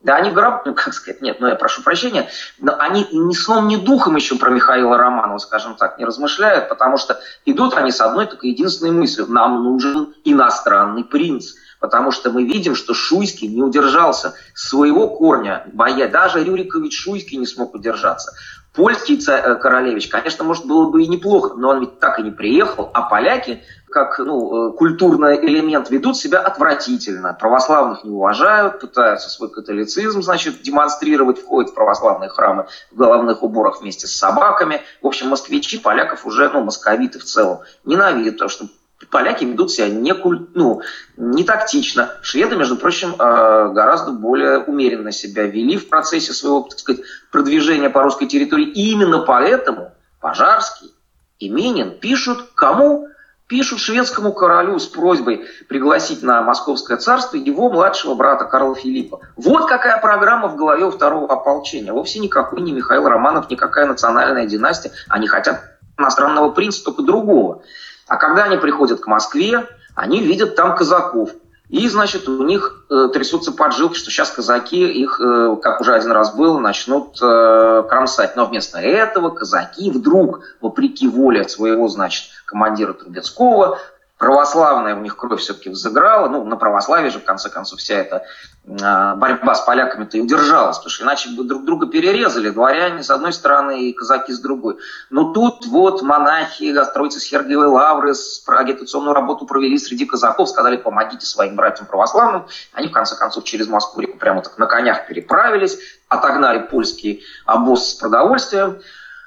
Да, 0.02 0.16
они 0.16 0.30
граб, 0.30 0.66
ну, 0.66 0.74
как 0.74 0.92
сказать, 0.94 1.22
нет, 1.22 1.38
ну, 1.38 1.46
я 1.46 1.54
прошу 1.54 1.82
прощения, 1.82 2.28
но 2.58 2.74
они 2.76 3.06
ни 3.12 3.34
сном, 3.34 3.68
ни 3.68 3.76
духом 3.76 4.16
еще 4.16 4.36
про 4.36 4.50
Михаила 4.50 4.98
Романова, 4.98 5.38
скажем 5.38 5.76
так, 5.76 5.96
не 5.98 6.04
размышляют, 6.04 6.68
потому 6.68 6.96
что 6.98 7.20
идут 7.44 7.74
они 7.74 7.92
с 7.92 8.00
одной 8.00 8.26
только 8.26 8.48
единственной 8.48 8.90
мыслью. 8.90 9.26
Нам 9.28 9.62
нужен 9.62 10.12
иностранный 10.24 11.04
принц. 11.04 11.54
Потому 11.78 12.12
что 12.12 12.30
мы 12.30 12.44
видим, 12.44 12.76
что 12.76 12.94
Шуйский 12.94 13.48
не 13.48 13.60
удержался 13.60 14.34
своего 14.54 15.08
корня, 15.08 15.64
боя. 15.72 16.08
Даже 16.08 16.44
Рюрикович 16.44 16.96
Шуйский 16.96 17.38
не 17.38 17.46
смог 17.46 17.74
удержаться. 17.74 18.32
Польский 18.74 19.18
царь, 19.18 19.42
э, 19.44 19.54
королевич, 19.56 20.08
конечно, 20.08 20.44
может, 20.44 20.64
было 20.64 20.88
бы 20.88 21.02
и 21.02 21.08
неплохо, 21.08 21.54
но 21.56 21.70
он 21.70 21.80
ведь 21.80 21.98
так 21.98 22.18
и 22.18 22.22
не 22.22 22.30
приехал, 22.30 22.90
а 22.94 23.02
поляки, 23.02 23.62
как 23.90 24.18
ну, 24.18 24.70
э, 24.70 24.72
культурный 24.72 25.36
элемент, 25.44 25.90
ведут 25.90 26.16
себя 26.16 26.40
отвратительно. 26.40 27.34
Православных 27.34 28.02
не 28.02 28.10
уважают, 28.10 28.80
пытаются 28.80 29.28
свой 29.28 29.50
католицизм, 29.50 30.22
значит, 30.22 30.62
демонстрировать, 30.62 31.38
входят 31.38 31.72
в 31.72 31.74
православные 31.74 32.30
храмы 32.30 32.66
в 32.90 32.96
головных 32.96 33.42
уборах 33.42 33.82
вместе 33.82 34.06
с 34.06 34.16
собаками. 34.16 34.80
В 35.02 35.06
общем, 35.06 35.28
москвичи 35.28 35.78
поляков 35.78 36.24
уже, 36.24 36.48
ну, 36.48 36.64
московиты 36.64 37.18
в 37.18 37.24
целом, 37.24 37.60
ненавидят, 37.84 38.34
потому 38.34 38.48
что 38.48 38.68
поляки 39.10 39.44
ведут 39.44 39.70
себя 39.70 39.88
не, 39.88 40.14
куль... 40.14 40.46
ну, 40.54 40.82
не 41.16 41.44
тактично. 41.44 42.10
Шведы, 42.22 42.56
между 42.56 42.76
прочим, 42.76 43.14
э, 43.18 43.72
гораздо 43.72 44.12
более 44.12 44.58
умеренно 44.58 45.12
себя 45.12 45.44
вели 45.44 45.76
в 45.76 45.88
процессе 45.88 46.32
своего, 46.32 46.62
так 46.62 46.78
сказать, 46.78 47.02
продвижения 47.30 47.90
по 47.90 48.02
русской 48.02 48.26
территории. 48.26 48.66
И 48.66 48.92
именно 48.92 49.20
поэтому 49.20 49.92
Пожарский 50.20 50.92
и 51.38 51.48
Минин 51.48 51.98
пишут 51.98 52.50
кому? 52.54 53.08
Пишут 53.48 53.80
шведскому 53.80 54.32
королю 54.32 54.78
с 54.78 54.86
просьбой 54.86 55.44
пригласить 55.68 56.22
на 56.22 56.40
Московское 56.40 56.96
царство 56.96 57.36
его 57.36 57.68
младшего 57.68 58.14
брата 58.14 58.46
Карла 58.46 58.74
Филиппа. 58.74 59.20
Вот 59.36 59.68
какая 59.68 60.00
программа 60.00 60.48
в 60.48 60.56
голове 60.56 60.86
у 60.86 60.90
второго 60.90 61.30
ополчения. 61.30 61.92
Вовсе 61.92 62.20
никакой 62.20 62.62
не 62.62 62.72
Михаил 62.72 63.06
Романов, 63.06 63.50
никакая 63.50 63.84
национальная 63.84 64.46
династия. 64.46 64.92
Они 65.08 65.26
хотят 65.26 65.60
иностранного 65.98 66.50
принца, 66.50 66.82
только 66.82 67.02
другого. 67.02 67.62
А 68.08 68.16
когда 68.16 68.44
они 68.44 68.56
приходят 68.56 69.00
к 69.00 69.06
Москве, 69.06 69.66
они 69.94 70.20
видят 70.20 70.56
там 70.56 70.76
казаков. 70.76 71.30
И, 71.68 71.88
значит, 71.88 72.28
у 72.28 72.44
них 72.44 72.84
э, 72.90 73.08
трясутся 73.14 73.50
поджилки, 73.50 73.96
что 73.96 74.10
сейчас 74.10 74.30
казаки 74.30 74.84
их, 74.92 75.18
э, 75.18 75.56
как 75.62 75.80
уже 75.80 75.94
один 75.94 76.12
раз 76.12 76.34
было, 76.34 76.58
начнут 76.58 77.16
э, 77.22 77.84
кромсать. 77.88 78.36
Но 78.36 78.44
вместо 78.44 78.78
этого 78.78 79.30
казаки 79.30 79.90
вдруг, 79.90 80.42
вопреки 80.60 81.08
воле 81.08 81.48
своего, 81.48 81.88
значит, 81.88 82.26
командира 82.44 82.92
Трубецкого, 82.92 83.78
православная 84.22 84.94
у 84.94 85.00
них 85.00 85.16
кровь 85.16 85.40
все-таки 85.40 85.68
взыграла. 85.68 86.28
Ну, 86.28 86.44
на 86.44 86.54
православии 86.54 87.08
же, 87.10 87.18
в 87.18 87.24
конце 87.24 87.50
концов, 87.50 87.80
вся 87.80 87.96
эта 87.96 88.22
э, 88.64 89.14
борьба 89.16 89.52
с 89.56 89.62
поляками-то 89.62 90.16
и 90.16 90.20
удержалась, 90.20 90.76
потому 90.76 90.90
что 90.90 91.02
иначе 91.02 91.30
бы 91.30 91.42
друг 91.42 91.64
друга 91.64 91.88
перерезали, 91.88 92.50
дворяне 92.50 93.02
с 93.02 93.10
одной 93.10 93.32
стороны 93.32 93.88
и 93.88 93.92
казаки 93.92 94.32
с 94.32 94.38
другой. 94.38 94.76
Но 95.10 95.32
тут 95.32 95.66
вот 95.66 96.02
монахи, 96.02 96.72
троицы 96.94 97.18
Сергиевой 97.18 97.66
Лавры 97.66 98.12
агитационную 98.46 99.12
работу 99.12 99.44
провели 99.44 99.76
среди 99.76 100.06
казаков, 100.06 100.48
сказали, 100.48 100.76
помогите 100.76 101.26
своим 101.26 101.56
братьям 101.56 101.88
православным. 101.88 102.46
Они, 102.74 102.86
в 102.86 102.92
конце 102.92 103.16
концов, 103.16 103.42
через 103.42 103.66
Москву 103.66 104.04
прямо 104.20 104.42
так 104.42 104.56
на 104.56 104.66
конях 104.66 105.08
переправились, 105.08 105.76
отогнали 106.08 106.60
польский 106.60 107.24
обоз 107.44 107.90
с 107.90 107.94
продовольствием 107.94 108.78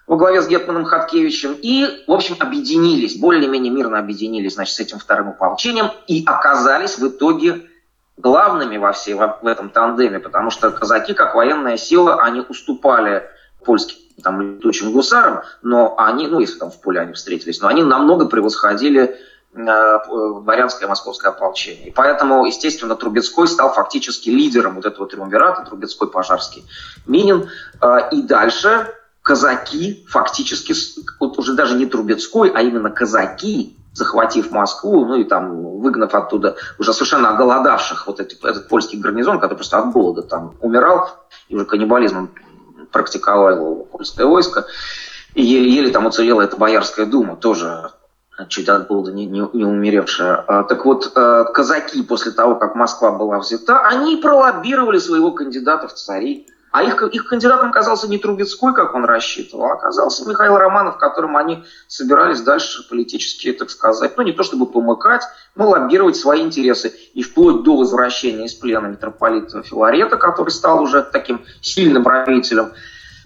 во 0.07 0.17
главе 0.17 0.41
с 0.41 0.47
Гетманом 0.47 0.85
Хаткевичем 0.85 1.55
и, 1.61 2.03
в 2.07 2.11
общем, 2.11 2.35
объединились, 2.39 3.17
более-менее 3.17 3.71
мирно 3.71 3.99
объединились, 3.99 4.53
значит, 4.53 4.75
с 4.75 4.79
этим 4.79 4.99
вторым 4.99 5.29
ополчением 5.29 5.91
и 6.07 6.23
оказались 6.25 6.97
в 6.97 7.07
итоге 7.07 7.65
главными 8.17 8.77
во 8.77 8.91
всей 8.93 9.15
в 9.15 9.47
этом 9.47 9.69
тандеме, 9.69 10.19
потому 10.19 10.51
что 10.51 10.71
казаки, 10.71 11.13
как 11.13 11.35
военная 11.35 11.77
сила, 11.77 12.21
они 12.21 12.41
уступали 12.47 13.23
польским 13.63 13.97
там 14.23 14.39
летучим 14.41 14.91
гусарам, 14.91 15.41
но 15.61 15.95
они, 15.97 16.27
ну, 16.27 16.39
если 16.39 16.57
там 16.57 16.71
в 16.71 16.79
поле 16.79 17.01
они 17.01 17.13
встретились, 17.13 17.59
но 17.61 17.67
они 17.67 17.83
намного 17.83 18.25
превосходили 18.25 19.17
э, 19.53 19.99
дворянское 20.41 20.87
московское 20.87 21.31
ополчение. 21.31 21.89
И 21.89 21.91
поэтому, 21.91 22.45
естественно, 22.45 22.95
Трубецкой 22.95 23.47
стал 23.47 23.73
фактически 23.73 24.29
лидером 24.29 24.75
вот 24.75 24.85
этого 24.85 25.07
триумвирата, 25.07 25.65
Трубецкой, 25.65 26.09
Пожарский, 26.09 26.63
Минин. 27.05 27.49
Э, 27.81 28.09
и 28.11 28.21
дальше 28.21 28.93
казаки 29.25 30.05
фактически, 30.07 30.75
вот 31.19 31.39
уже 31.39 31.53
даже 31.53 31.75
не 31.75 31.87
Трубецкой, 31.87 32.51
а 32.53 32.61
именно 32.61 32.91
казаки, 32.91 33.75
захватив 33.91 34.51
Москву, 34.51 35.03
ну 35.03 35.15
и 35.15 35.23
там 35.23 35.79
выгнав 35.79 36.13
оттуда 36.13 36.57
уже 36.77 36.93
совершенно 36.93 37.29
оголодавших 37.29 38.05
вот 38.05 38.19
эти, 38.19 38.37
этот 38.45 38.67
польский 38.67 38.99
гарнизон, 38.99 39.39
который 39.39 39.55
просто 39.55 39.79
от 39.79 39.91
голода 39.91 40.21
там 40.21 40.53
умирал, 40.61 41.09
и 41.49 41.55
уже 41.55 41.65
каннибализмом 41.65 42.29
практиковало 42.91 43.85
польское 43.85 44.27
войско, 44.27 44.67
и 45.33 45.43
еле-еле 45.43 45.89
там 45.89 46.05
уцелела 46.05 46.43
эта 46.43 46.55
Боярская 46.55 47.07
дума, 47.07 47.35
тоже 47.35 47.89
чуть 48.47 48.69
от 48.69 48.85
голода 48.85 49.11
не, 49.11 49.25
не, 49.25 49.39
не 49.53 49.65
умеревшая. 49.65 50.35
А, 50.35 50.63
так 50.65 50.85
вот, 50.85 51.11
э, 51.15 51.45
казаки 51.51 52.03
после 52.03 52.31
того, 52.31 52.57
как 52.57 52.75
Москва 52.75 53.11
была 53.11 53.39
взята, 53.39 53.87
они 53.87 54.17
пролоббировали 54.17 54.99
своего 54.99 55.31
кандидата 55.31 55.87
в 55.87 55.93
цари. 55.95 56.45
А 56.75 56.83
их, 56.83 57.01
их 57.03 57.29
кандидатом 57.29 57.69
оказался 57.69 58.09
не 58.09 58.17
Трубецкой, 58.17 58.73
как 58.73 58.95
он 58.95 59.05
рассчитывал, 59.05 59.67
а 59.67 59.73
оказался 59.75 60.27
Михаил 60.27 60.57
Романов, 60.57 60.97
которым 60.97 61.37
они 61.37 61.63
собирались 61.87 62.41
дальше 62.41 62.85
политически, 62.89 63.53
так 63.53 63.69
сказать, 63.69 64.17
ну 64.17 64.23
не 64.23 64.33
то 64.33 64.43
чтобы 64.43 64.65
помыкать, 64.65 65.21
но 65.55 65.69
лоббировать 65.69 66.17
свои 66.17 66.41
интересы. 66.41 66.93
И 67.13 67.23
вплоть 67.23 67.63
до 67.63 67.77
возвращения 67.77 68.43
из 68.43 68.53
плена 68.53 68.87
митрополита 68.87 69.63
Филарета, 69.63 70.17
который 70.17 70.49
стал 70.49 70.83
уже 70.83 71.01
таким 71.01 71.45
сильным 71.61 72.03
правителем, 72.03 72.73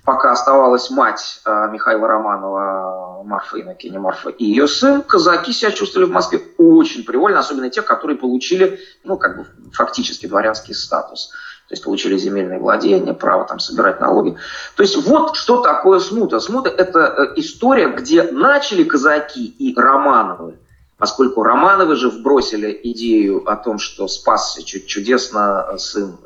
пока 0.05 0.33
оставалась 0.33 0.91
мать 0.91 1.41
э, 1.43 1.69
Михаила 1.71 2.07
Романова, 2.07 3.23
Марфа 3.25 3.59
Иннокене 3.59 3.97
Марфа, 3.97 4.29
и 4.29 4.45
ее 4.45 4.67
сын, 4.67 5.01
казаки 5.01 5.53
себя 5.53 5.71
чувствовали 5.71 6.07
в 6.07 6.11
Москве 6.11 6.39
очень 6.59 7.03
привольно, 7.03 7.39
особенно 7.39 7.71
те, 7.71 7.81
которые 7.81 8.15
получили, 8.15 8.79
ну, 9.03 9.17
как 9.17 9.37
бы, 9.37 9.47
фактически 9.73 10.27
дворянский 10.27 10.75
статус 10.75 11.31
то 11.69 11.73
есть 11.73 11.83
получили 11.83 12.17
земельные 12.17 12.57
владения, 12.57 13.13
право 13.13 13.45
там 13.45 13.59
собирать 13.59 14.01
налоги. 14.01 14.35
То 14.75 14.81
есть 14.81 14.97
вот 15.05 15.35
что 15.35 15.61
такое 15.61 15.99
смута. 15.99 16.39
Смута– 16.39 16.69
это 16.77 16.99
э, 16.99 17.33
история, 17.35 17.89
где 17.89 18.23
начали 18.23 18.83
казаки 18.83 19.45
и 19.45 19.79
Романовы, 19.79 20.55
поскольку 20.97 21.43
Романовы 21.43 21.95
же 21.95 22.09
вбросили 22.09 22.79
идею 22.85 23.47
о 23.47 23.55
том, 23.55 23.77
что 23.77 24.07
спасся 24.07 24.63
чудесно 24.63 25.77
сын 25.77 26.17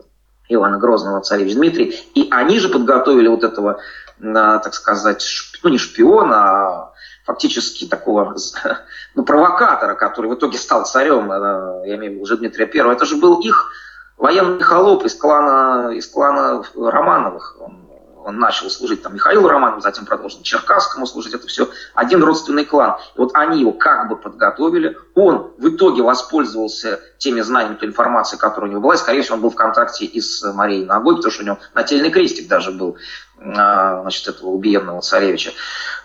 Ивана 0.47 0.77
Грозного, 0.77 1.19
царевич 1.19 1.56
Дмитрий, 1.56 1.93
и 2.15 2.29
они 2.32 2.58
же 2.58 2.69
подготовили 2.69 3.27
вот 3.27 3.43
этого, 3.43 3.79
так 4.21 4.73
сказать, 4.73 5.25
ну 5.62 5.69
не 5.69 5.77
шпиона, 5.77 6.36
а 6.36 6.93
фактически 7.25 7.86
такого 7.86 8.34
ну, 9.15 9.25
провокатора, 9.25 9.95
который 9.95 10.32
в 10.32 10.36
итоге 10.36 10.58
стал 10.58 10.86
царем, 10.86 11.29
э, 11.29 11.84
я 11.86 11.95
имею 11.95 12.12
в 12.12 12.15
виду 12.15 12.23
уже 12.23 12.38
Дмитрия 12.38 12.65
Первого. 12.65 12.93
Это 12.93 13.03
же 13.03 13.17
был 13.17 13.41
их 13.41 13.71
военный 14.23 14.63
холоп 14.63 15.03
из 15.03 15.15
клана, 15.15 15.91
из 15.93 16.07
клана 16.07 16.63
Романовых. 16.77 17.57
Он, 17.59 17.77
он 18.23 18.39
начал 18.39 18.69
служить 18.69 19.03
там 19.03 19.15
Михаилу 19.15 19.49
Романову, 19.49 19.81
затем 19.81 20.05
продолжил 20.05 20.41
Черкасскому 20.41 21.05
служить. 21.05 21.33
Это 21.33 21.45
все 21.47 21.67
один 21.93 22.23
родственный 22.23 22.63
клан. 22.63 22.95
И 23.15 23.19
вот 23.19 23.31
они 23.33 23.59
его 23.59 23.73
как 23.73 24.07
бы 24.07 24.15
подготовили. 24.15 24.97
Он 25.13 25.51
в 25.57 25.67
итоге 25.67 26.03
воспользовался 26.03 27.01
теми 27.17 27.41
знаниями, 27.41 27.75
той 27.75 27.89
информацией, 27.89 28.39
которая 28.39 28.69
у 28.69 28.71
него 28.71 28.81
была. 28.81 28.93
И, 28.93 28.97
скорее 28.97 29.23
всего, 29.23 29.36
он 29.36 29.41
был 29.41 29.49
в 29.49 29.55
контакте 29.55 30.05
и 30.05 30.21
с 30.21 30.41
Марией 30.53 30.86
Ногой, 30.86 31.17
потому 31.17 31.31
что 31.33 31.43
у 31.43 31.45
него 31.45 31.57
нательный 31.73 32.09
крестик 32.09 32.47
даже 32.47 32.71
был 32.71 32.95
а, 33.41 34.03
значит, 34.03 34.25
этого 34.29 34.51
убиенного 34.51 35.01
царевича. 35.01 35.51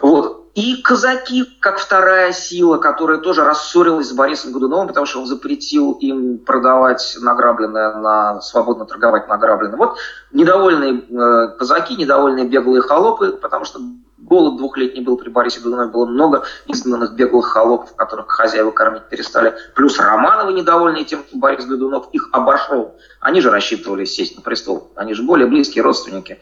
Вот. 0.01 0.48
И 0.59 0.83
казаки, 0.83 1.45
как 1.61 1.79
вторая 1.79 2.33
сила, 2.33 2.79
которая 2.79 3.19
тоже 3.19 3.45
рассорилась 3.45 4.09
с 4.09 4.13
Борисом 4.13 4.51
Годуновым, 4.51 4.89
потому 4.89 5.07
что 5.07 5.21
он 5.21 5.27
запретил 5.27 5.93
им 5.93 6.39
продавать 6.39 7.17
награбленное, 7.21 7.95
на, 7.95 8.41
свободно 8.41 8.85
торговать 8.85 9.29
награбленное. 9.29 9.77
Вот 9.77 9.99
недовольные 10.33 11.05
э, 11.09 11.57
казаки, 11.57 11.95
недовольные 11.95 12.47
беглые 12.47 12.83
холопы, 12.83 13.39
потому 13.41 13.65
что 13.67 13.79
голод 14.17 14.57
двухлетний 14.57 15.05
был 15.05 15.17
при 15.17 15.29
Борисе 15.29 15.61
Годунове, 15.61 15.93
было 15.93 16.07
много 16.07 16.43
изгнанных 16.67 17.15
беглых 17.15 17.47
холопов, 17.47 17.95
которых 17.95 18.27
хозяева 18.27 18.73
кормить 18.73 19.05
перестали. 19.05 19.55
Плюс 19.77 19.97
Романовы 20.01 20.55
недовольные 20.55 21.05
тем, 21.05 21.21
что 21.29 21.39
Борис 21.39 21.67
Годунов 21.67 22.09
их 22.11 22.31
обошел. 22.33 22.97
Они 23.21 23.41
же 23.41 23.53
рассчитывали 23.53 24.05
сесть 24.05 24.35
на 24.35 24.43
престол. 24.43 24.91
Они 24.97 25.15
же 25.15 25.23
более 25.23 25.47
близкие 25.47 25.85
родственники 25.85 26.41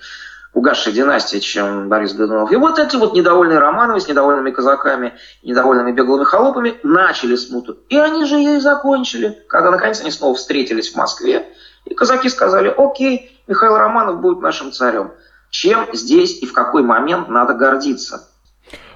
угасшей 0.57 0.95
династии, 0.95 1.37
чем 1.37 1.91
Борис 1.91 2.15
Годунов. 2.15 2.51
И 2.51 2.57
вот 2.57 2.79
эти 2.79 2.97
вот 2.97 3.15
недовольные 3.15 3.59
Романовы 3.59 4.01
с 4.01 4.09
недовольными 4.09 4.51
казаками, 4.51 5.13
недовольными 5.43 5.93
беглыми 5.93 6.25
холопами 6.25 6.77
начали 6.83 7.37
смуту. 7.37 7.77
И 7.91 7.97
они 7.99 8.25
же 8.25 8.37
ее 8.37 8.57
и 8.57 8.61
закончили, 8.61 9.37
когда 9.49 9.71
наконец 9.71 10.01
они 10.01 10.11
снова 10.11 10.35
встретились 10.35 10.93
в 10.93 10.97
Москве. 10.97 11.47
И 11.85 11.93
казаки 11.93 12.31
сказали, 12.31 12.73
окей, 12.75 13.39
Михаил 13.47 13.77
Романов 13.77 14.23
будет 14.23 14.41
нашим 14.41 14.73
царем. 14.73 15.13
Чем 15.51 15.89
здесь 15.93 16.43
и 16.43 16.47
в 16.47 16.55
какой 16.55 16.83
момент 16.83 17.29
надо 17.29 17.53
гордиться? 17.53 18.31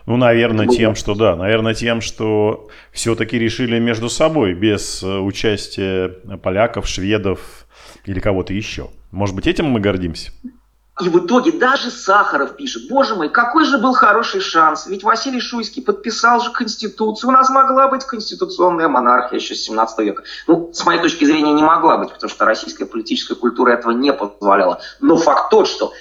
Ну, 0.06 0.16
наверное, 0.16 0.66
тем, 0.66 0.94
что 0.94 1.14
да, 1.14 1.36
наверное, 1.36 1.74
тем, 1.74 2.00
что 2.00 2.70
все-таки 2.90 3.38
решили 3.38 3.78
между 3.78 4.08
собой, 4.08 4.54
без 4.54 5.02
э, 5.02 5.18
участия 5.18 6.08
поляков, 6.42 6.88
шведов 6.88 7.66
или 8.06 8.18
кого-то 8.18 8.54
еще. 8.54 8.88
Может 9.10 9.36
быть, 9.36 9.46
этим 9.46 9.66
мы 9.66 9.78
гордимся? 9.78 10.32
И 11.00 11.08
в 11.08 11.18
итоге 11.24 11.52
даже 11.52 11.90
Сахаров 11.90 12.56
пишет, 12.56 12.88
боже 12.88 13.14
мой, 13.14 13.28
какой 13.28 13.64
же 13.64 13.78
был 13.78 13.94
хороший 13.94 14.40
шанс, 14.40 14.86
ведь 14.86 15.02
Василий 15.02 15.40
Шуйский 15.40 15.82
подписал 15.82 16.40
же 16.40 16.50
Конституцию, 16.52 17.30
у 17.30 17.32
нас 17.32 17.48
могла 17.48 17.88
быть 17.88 18.04
конституционная 18.04 18.88
монархия 18.88 19.38
еще 19.38 19.54
с 19.54 19.62
17 19.62 19.98
века. 20.00 20.24
Ну, 20.46 20.70
с 20.72 20.84
моей 20.84 21.00
точки 21.00 21.24
зрения, 21.24 21.52
не 21.52 21.62
могла 21.62 21.96
быть, 21.96 22.12
потому 22.12 22.30
что 22.30 22.44
российская 22.44 22.86
политическая 22.86 23.34
культура 23.34 23.72
этого 23.72 23.92
не 23.92 24.12
позволяла. 24.12 24.80
Но 25.00 25.16
факт 25.16 25.50
тот, 25.50 25.68
что 25.68 25.92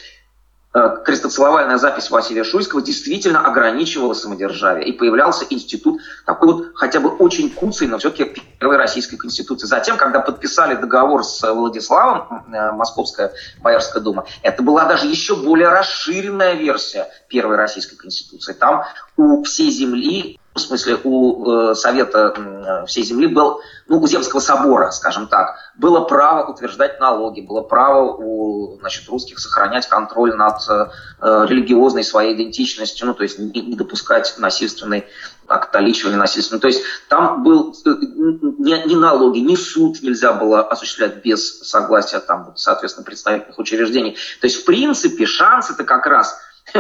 крестоцеловальная 0.71 1.77
запись 1.77 2.12
Василия 2.12 2.43
Шуйского 2.43 2.82
действительно 2.82 3.45
ограничивала 3.45 4.13
самодержавие. 4.13 4.88
И 4.88 4.91
появлялся 4.91 5.45
институт 5.49 5.99
такой 6.25 6.53
вот 6.53 6.71
хотя 6.75 6.99
бы 6.99 7.10
очень 7.10 7.49
куцый, 7.49 7.88
но 7.88 7.97
все-таки 7.97 8.39
первой 8.60 8.77
российской 8.77 9.17
конституции. 9.17 9.65
Затем, 9.65 9.97
когда 9.97 10.19
подписали 10.19 10.75
договор 10.75 11.23
с 11.23 11.41
Владиславом, 11.51 12.45
э, 12.53 12.71
Московская 12.71 13.34
Боярская 13.62 14.03
дума, 14.03 14.25
это 14.43 14.62
была 14.62 14.86
даже 14.86 15.08
еще 15.08 15.36
более 15.36 15.69
расширенная 15.69 16.53
версия 16.53 17.08
первой 17.29 17.55
российской 17.55 17.95
конституции. 17.95 18.53
Там 18.53 18.86
у 19.17 19.43
всей 19.43 19.71
земли 19.71 20.39
в 20.55 20.59
смысле 20.59 20.99
у 21.03 21.71
э, 21.71 21.75
Совета 21.75 22.33
э, 22.35 22.85
всей 22.88 23.03
земли 23.03 23.27
был, 23.27 23.62
ну, 23.88 23.99
у 23.99 24.07
Земского 24.07 24.39
собора, 24.39 24.91
скажем 24.91 25.27
так, 25.27 25.55
было 25.75 26.01
право 26.01 26.51
утверждать 26.51 26.99
налоги, 26.99 27.41
было 27.41 27.62
право 27.62 28.13
у 28.13 28.77
значит, 28.79 29.07
русских 29.09 29.39
сохранять 29.39 29.88
контроль 29.88 30.35
над 30.35 30.57
э, 30.67 30.88
религиозной 31.21 32.03
своей 32.03 32.35
идентичностью, 32.35 33.07
ну, 33.07 33.13
то 33.13 33.23
есть 33.23 33.38
не, 33.38 33.75
допускать 33.75 34.33
насильственной 34.38 35.05
католичивания 35.47 36.17
насильственного. 36.17 36.62
То 36.62 36.67
есть 36.67 36.83
там 37.07 37.43
был 37.43 37.75
ни, 37.85 38.88
ни 38.88 38.95
налоги, 38.95 39.39
ни 39.39 39.55
суд 39.55 40.01
нельзя 40.01 40.33
было 40.33 40.62
осуществлять 40.62 41.23
без 41.23 41.62
согласия 41.62 42.19
там, 42.19 42.53
соответственно, 42.55 43.05
представительных 43.05 43.57
учреждений. 43.57 44.17
То 44.41 44.47
есть, 44.47 44.62
в 44.62 44.65
принципе, 44.65 45.25
шанс 45.25 45.69
это 45.69 45.83
как 45.83 46.05
раз 46.05 46.39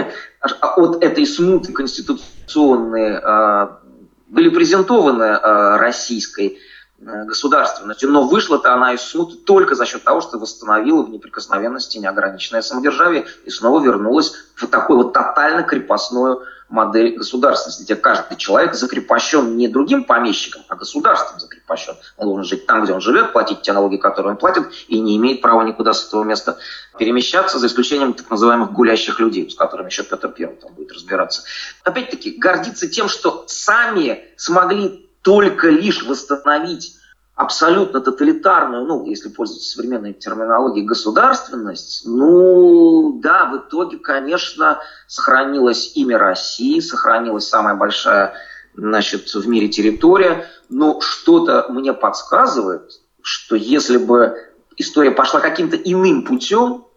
от 0.61 1.03
этой 1.03 1.25
смуты 1.25 1.71
конституционной 1.71 2.38
а, 2.55 3.79
были 4.27 4.49
презентованы 4.49 5.23
а, 5.23 5.77
российской 5.77 6.59
а, 7.01 7.25
государственностью, 7.25 8.09
но 8.09 8.27
вышла-то 8.27 8.73
она 8.73 8.93
из 8.93 9.01
смуты 9.01 9.37
только 9.37 9.75
за 9.75 9.85
счет 9.85 10.03
того, 10.03 10.21
что 10.21 10.37
восстановила 10.37 11.03
в 11.03 11.09
неприкосновенности 11.09 11.97
неограниченное 11.97 12.61
самодержавие 12.61 13.25
и 13.45 13.49
снова 13.49 13.83
вернулась 13.83 14.33
в 14.55 14.67
такое 14.67 14.97
вот 14.97 15.13
тотально 15.13 15.63
крепостное 15.63 16.37
модель 16.69 17.17
государственности, 17.17 17.83
где 17.83 17.95
каждый 17.95 18.37
человек 18.37 18.75
закрепощен 18.75 19.57
не 19.57 19.67
другим 19.67 20.03
помещиком, 20.03 20.63
а 20.67 20.75
государством 20.75 21.39
закрепощен. 21.39 21.95
Он 22.17 22.27
должен 22.27 22.45
жить 22.45 22.65
там, 22.65 22.83
где 22.83 22.93
он 22.93 23.01
живет, 23.01 23.33
платить 23.33 23.61
те 23.61 23.73
налоги, 23.73 23.97
которые 23.97 24.31
он 24.31 24.37
платит, 24.37 24.63
и 24.87 24.99
не 24.99 25.17
имеет 25.17 25.41
права 25.41 25.63
никуда 25.63 25.93
с 25.93 26.07
этого 26.07 26.23
места 26.23 26.57
перемещаться, 26.97 27.59
за 27.59 27.67
исключением 27.67 28.13
так 28.13 28.29
называемых 28.29 28.71
гулящих 28.71 29.19
людей, 29.19 29.49
с 29.49 29.55
которыми 29.55 29.87
еще 29.87 30.03
Петр 30.03 30.29
Первый 30.29 30.57
там 30.57 30.73
будет 30.73 30.91
разбираться. 30.91 31.43
Опять-таки, 31.83 32.31
гордиться 32.31 32.87
тем, 32.87 33.09
что 33.09 33.45
сами 33.47 34.23
смогли 34.37 35.09
только 35.21 35.69
лишь 35.69 36.03
восстановить 36.03 36.95
абсолютно 37.39 38.01
тоталитарную, 38.01 38.85
ну, 38.85 39.05
если 39.05 39.29
пользоваться 39.29 39.69
современной 39.69 40.11
терминологией, 40.11 40.85
государственность, 40.85 42.01
ну, 42.05 43.17
да, 43.23 43.45
в 43.45 43.57
итоге, 43.59 43.97
конечно, 43.97 44.79
сохранилось 45.07 45.93
имя 45.95 46.17
России, 46.17 46.81
сохранилась 46.81 47.47
самая 47.47 47.75
большая, 47.75 48.33
значит, 48.75 49.33
в 49.33 49.47
мире 49.47 49.69
территория, 49.69 50.49
но 50.67 50.99
что-то 50.99 51.67
мне 51.69 51.93
подсказывает, 51.93 52.99
что 53.21 53.55
если 53.55 53.95
бы 53.95 54.35
история 54.75 55.11
пошла 55.11 55.39
каким-то 55.39 55.77
иным 55.77 56.25
путем, 56.25 56.87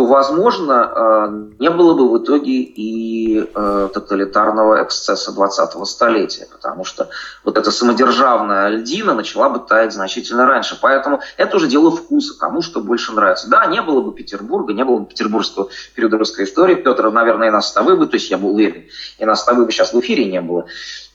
то, 0.00 0.06
возможно, 0.06 0.90
э, 0.96 1.28
не 1.58 1.68
было 1.68 1.92
бы 1.92 2.08
в 2.08 2.24
итоге 2.24 2.62
и 2.62 3.38
э, 3.38 3.88
тоталитарного 3.92 4.82
эксцесса 4.82 5.30
20-го 5.30 5.84
столетия, 5.84 6.48
потому 6.50 6.86
что 6.86 7.10
вот 7.44 7.58
эта 7.58 7.70
самодержавная 7.70 8.68
льдина 8.68 9.12
начала 9.12 9.50
бы 9.50 9.58
таять 9.58 9.92
значительно 9.92 10.46
раньше. 10.46 10.78
Поэтому 10.80 11.20
это 11.36 11.58
уже 11.58 11.66
дело 11.66 11.90
вкуса, 11.90 12.32
кому 12.38 12.62
что 12.62 12.80
больше 12.80 13.12
нравится. 13.12 13.50
Да, 13.50 13.66
не 13.66 13.82
было 13.82 14.00
бы 14.00 14.14
Петербурга, 14.14 14.72
не 14.72 14.86
было 14.86 15.00
бы 15.00 15.04
петербургского 15.04 15.68
периода 15.94 16.16
русской 16.16 16.46
истории. 16.46 16.76
Петр, 16.76 17.10
наверное, 17.10 17.48
и 17.48 17.50
нас 17.50 17.68
с 17.68 17.72
тобой 17.72 17.98
бы, 17.98 18.06
то 18.06 18.14
есть 18.14 18.30
я 18.30 18.38
был 18.38 18.54
уверен, 18.54 18.84
и 19.18 19.24
нас 19.26 19.42
с 19.42 19.44
тобой 19.44 19.66
бы 19.66 19.72
сейчас 19.72 19.92
в 19.92 20.00
эфире 20.00 20.24
не 20.24 20.40
было. 20.40 20.64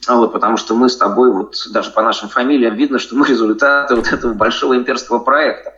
Вот, 0.06 0.32
потому 0.32 0.56
что 0.58 0.76
мы 0.76 0.88
с 0.88 0.96
тобой, 0.96 1.32
вот 1.32 1.56
даже 1.72 1.90
по 1.90 2.02
нашим 2.02 2.28
фамилиям 2.28 2.76
видно, 2.76 3.00
что 3.00 3.16
мы 3.16 3.26
результаты 3.28 3.96
вот 3.96 4.12
этого 4.12 4.32
большого 4.34 4.76
имперского 4.76 5.18
проекта 5.18 5.74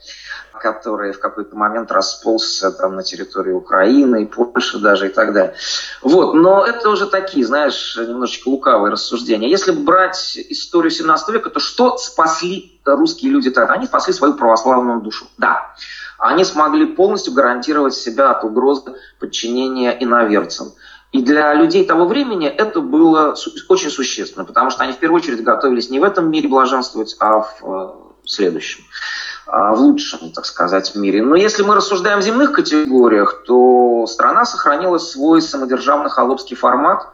который 0.60 1.12
в 1.12 1.20
какой-то 1.20 1.56
момент 1.56 1.90
расползся 1.92 2.70
там 2.70 2.96
на 2.96 3.02
территории 3.02 3.52
Украины 3.52 4.22
и 4.22 4.26
Польши 4.26 4.78
даже 4.78 5.06
и 5.06 5.08
так 5.10 5.32
далее. 5.32 5.54
Вот, 6.02 6.34
но 6.34 6.64
это 6.64 6.90
уже 6.90 7.06
такие, 7.06 7.44
знаешь, 7.46 7.96
немножечко 7.96 8.48
лукавые 8.48 8.92
рассуждения. 8.92 9.48
Если 9.50 9.72
брать 9.72 10.36
историю 10.36 10.90
17 10.90 11.28
века, 11.30 11.50
то 11.50 11.60
что 11.60 11.96
спасли 11.96 12.80
русские 12.84 13.32
люди 13.32 13.50
тогда? 13.50 13.74
Они 13.74 13.86
спасли 13.86 14.12
свою 14.12 14.34
православную 14.34 15.00
душу. 15.00 15.26
Да, 15.36 15.74
они 16.18 16.44
смогли 16.44 16.86
полностью 16.86 17.32
гарантировать 17.32 17.94
себя 17.94 18.32
от 18.32 18.44
угрозы 18.44 18.94
подчинения 19.20 19.96
иноверцам. 20.02 20.72
И 21.12 21.22
для 21.22 21.54
людей 21.54 21.86
того 21.86 22.06
времени 22.06 22.46
это 22.46 22.80
было 22.80 23.34
очень 23.68 23.90
существенно, 23.90 24.44
потому 24.44 24.70
что 24.70 24.82
они 24.84 24.92
в 24.92 24.98
первую 24.98 25.22
очередь 25.22 25.42
готовились 25.42 25.88
не 25.88 26.00
в 26.00 26.04
этом 26.04 26.30
мире 26.30 26.48
блаженствовать, 26.48 27.16
а 27.18 27.40
в 27.40 27.62
э, 27.62 27.88
следующем. 28.26 28.84
В 29.50 29.80
лучшем, 29.80 30.30
так 30.32 30.44
сказать, 30.44 30.94
мире. 30.94 31.22
Но 31.22 31.34
если 31.34 31.62
мы 31.62 31.74
рассуждаем 31.74 32.20
в 32.20 32.22
земных 32.22 32.52
категориях, 32.52 33.44
то 33.46 34.06
страна 34.06 34.44
сохранила 34.44 34.98
свой 34.98 35.40
самодержавный 35.40 36.11
холопский 36.11 36.54
формат 36.54 37.08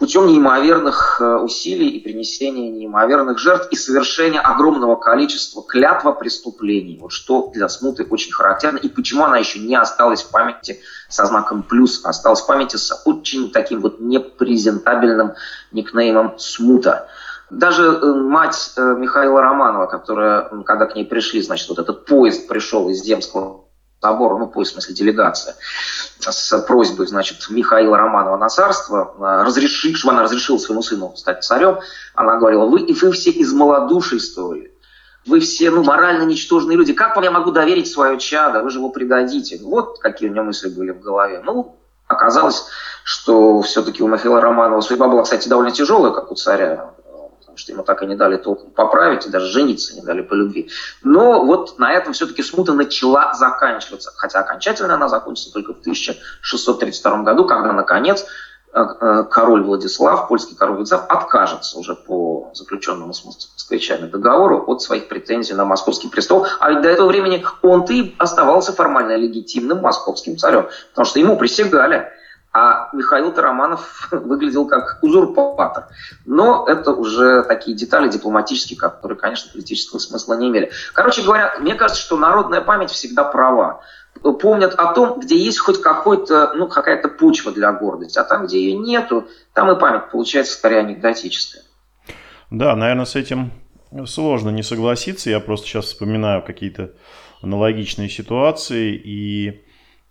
путем 0.00 0.26
неимоверных 0.28 1.20
э, 1.20 1.36
усилий 1.36 1.88
и 1.88 2.00
принесения 2.00 2.70
неимоверных 2.70 3.38
жертв 3.38 3.68
и 3.70 3.76
совершения 3.76 4.40
огромного 4.40 4.96
количества 4.96 5.62
клятва 5.62 6.12
преступлений. 6.12 6.96
Вот 6.98 7.12
что 7.12 7.50
для 7.52 7.68
смуты 7.68 8.06
очень 8.08 8.32
характерно 8.32 8.78
и 8.78 8.88
почему 8.88 9.24
она 9.24 9.36
еще 9.36 9.58
не 9.58 9.76
осталась 9.76 10.22
в 10.22 10.30
памяти 10.30 10.80
со 11.10 11.26
знаком 11.26 11.62
плюс, 11.62 12.00
а 12.02 12.10
осталась 12.10 12.40
в 12.40 12.46
памяти 12.46 12.76
с 12.76 13.02
очень 13.04 13.50
таким 13.50 13.80
вот 13.80 14.00
непрезентабельным 14.00 15.34
никнеймом 15.70 16.38
смута. 16.38 17.08
Даже 17.50 17.82
э, 17.82 18.06
мать 18.06 18.72
э, 18.76 18.94
Михаила 18.96 19.42
Романова, 19.42 19.86
которая, 19.86 20.48
когда 20.64 20.86
к 20.86 20.94
ней 20.94 21.04
пришли, 21.04 21.42
значит, 21.42 21.68
вот 21.68 21.80
этот 21.80 22.06
поезд 22.06 22.46
пришел 22.46 22.88
из 22.88 23.02
Земского 23.02 23.64
собора, 24.00 24.38
ну, 24.38 24.46
поезд, 24.46 24.70
в 24.70 24.74
смысле, 24.74 24.94
делегация, 24.94 25.56
с 26.20 26.58
просьбой, 26.60 27.06
значит, 27.06 27.50
Михаила 27.50 27.98
Романова 27.98 28.36
на 28.36 28.48
царство, 28.48 29.14
э, 29.18 29.44
разрешив, 29.44 29.98
чтобы 29.98 30.14
она 30.14 30.22
разрешила 30.22 30.58
своему 30.58 30.82
сыну 30.82 31.12
стать 31.16 31.42
царем, 31.42 31.80
она 32.14 32.36
говорила, 32.36 32.66
вы, 32.66 32.82
и 32.82 32.94
вы 32.94 33.12
все 33.12 33.30
из 33.30 33.52
малодушествовали, 33.52 34.72
вы 35.26 35.40
все, 35.40 35.70
ну, 35.70 35.82
морально 35.82 36.22
ничтожные 36.22 36.78
люди, 36.78 36.92
как 36.92 37.16
вам 37.16 37.24
я 37.24 37.32
могу 37.32 37.50
доверить 37.50 37.90
свое 37.90 38.16
чадо, 38.18 38.62
вы 38.62 38.70
же 38.70 38.78
его 38.78 38.90
предадите. 38.90 39.60
Вот 39.62 39.98
какие 39.98 40.30
у 40.30 40.32
нее 40.32 40.42
мысли 40.42 40.68
были 40.68 40.92
в 40.92 41.00
голове. 41.00 41.42
Ну, 41.44 41.76
оказалось, 42.06 42.64
что 43.04 43.60
все-таки 43.60 44.02
у 44.02 44.08
Михаила 44.08 44.40
Романова 44.40 44.80
судьба 44.80 45.08
была, 45.08 45.24
кстати, 45.24 45.48
довольно 45.48 45.72
тяжелая, 45.72 46.12
как 46.12 46.32
у 46.32 46.36
царя 46.36 46.94
что 47.60 47.72
ему 47.72 47.84
так 47.84 48.02
и 48.02 48.06
не 48.06 48.16
дали 48.16 48.36
толком 48.36 48.70
поправить, 48.70 49.26
и 49.26 49.30
даже 49.30 49.46
жениться 49.46 49.94
не 49.94 50.00
дали 50.00 50.22
по 50.22 50.34
любви. 50.34 50.70
Но 51.02 51.44
вот 51.44 51.78
на 51.78 51.92
этом 51.92 52.12
все-таки 52.12 52.42
смута 52.42 52.72
начала 52.72 53.34
заканчиваться, 53.34 54.12
хотя 54.16 54.40
окончательно 54.40 54.94
она 54.94 55.08
закончится 55.08 55.52
только 55.52 55.74
в 55.74 55.80
1632 55.80 57.22
году, 57.22 57.44
когда, 57.44 57.72
наконец, 57.72 58.24
э, 58.72 59.24
король 59.30 59.62
Владислав, 59.62 60.28
польский 60.28 60.56
король 60.56 60.76
Владислав, 60.76 61.04
откажется 61.08 61.78
уже 61.78 61.94
по 61.94 62.50
заключенному 62.54 63.12
с 63.12 63.24
москвичами 63.24 64.08
договору 64.08 64.64
от 64.66 64.82
своих 64.82 65.08
претензий 65.08 65.54
на 65.54 65.64
московский 65.64 66.08
престол. 66.08 66.46
А 66.58 66.70
ведь 66.70 66.82
до 66.82 66.88
этого 66.88 67.08
времени 67.08 67.44
он-то 67.62 67.92
и 67.92 68.14
оставался 68.18 68.72
формально 68.72 69.16
легитимным 69.16 69.80
московским 69.80 70.38
царем, 70.38 70.68
потому 70.90 71.04
что 71.04 71.18
ему 71.18 71.36
присягали. 71.36 72.08
А 72.52 72.88
Михаил 72.92 73.32
Тараманов 73.32 74.08
выглядел 74.10 74.66
как 74.66 74.98
узурпатор. 75.02 75.86
Но 76.26 76.66
это 76.66 76.92
уже 76.92 77.44
такие 77.44 77.76
детали 77.76 78.08
дипломатические, 78.08 78.78
которые, 78.78 79.16
конечно, 79.16 79.52
политического 79.52 79.98
смысла 80.00 80.34
не 80.34 80.48
имели. 80.48 80.70
Короче 80.92 81.22
говоря, 81.22 81.54
мне 81.60 81.74
кажется, 81.74 82.02
что 82.02 82.16
народная 82.16 82.60
память 82.60 82.90
всегда 82.90 83.22
права. 83.22 83.82
Помнят 84.22 84.74
о 84.74 84.92
том, 84.92 85.20
где 85.20 85.36
есть 85.36 85.60
хоть 85.60 85.80
какой-то, 85.80 86.52
ну, 86.54 86.66
какая-то 86.66 87.08
почва 87.08 87.52
для 87.52 87.72
гордости. 87.72 88.18
А 88.18 88.24
там, 88.24 88.46
где 88.46 88.58
ее 88.60 88.76
нету, 88.76 89.28
там 89.54 89.70
и 89.70 89.78
память 89.78 90.10
получается 90.10 90.54
скорее 90.54 90.80
анекдотическая. 90.80 91.62
Да, 92.50 92.74
наверное, 92.74 93.04
с 93.04 93.14
этим 93.14 93.52
сложно 94.06 94.50
не 94.50 94.64
согласиться. 94.64 95.30
Я 95.30 95.38
просто 95.38 95.68
сейчас 95.68 95.86
вспоминаю 95.86 96.42
какие-то 96.42 96.90
аналогичные 97.42 98.08
ситуации 98.08 98.94
и 98.94 99.64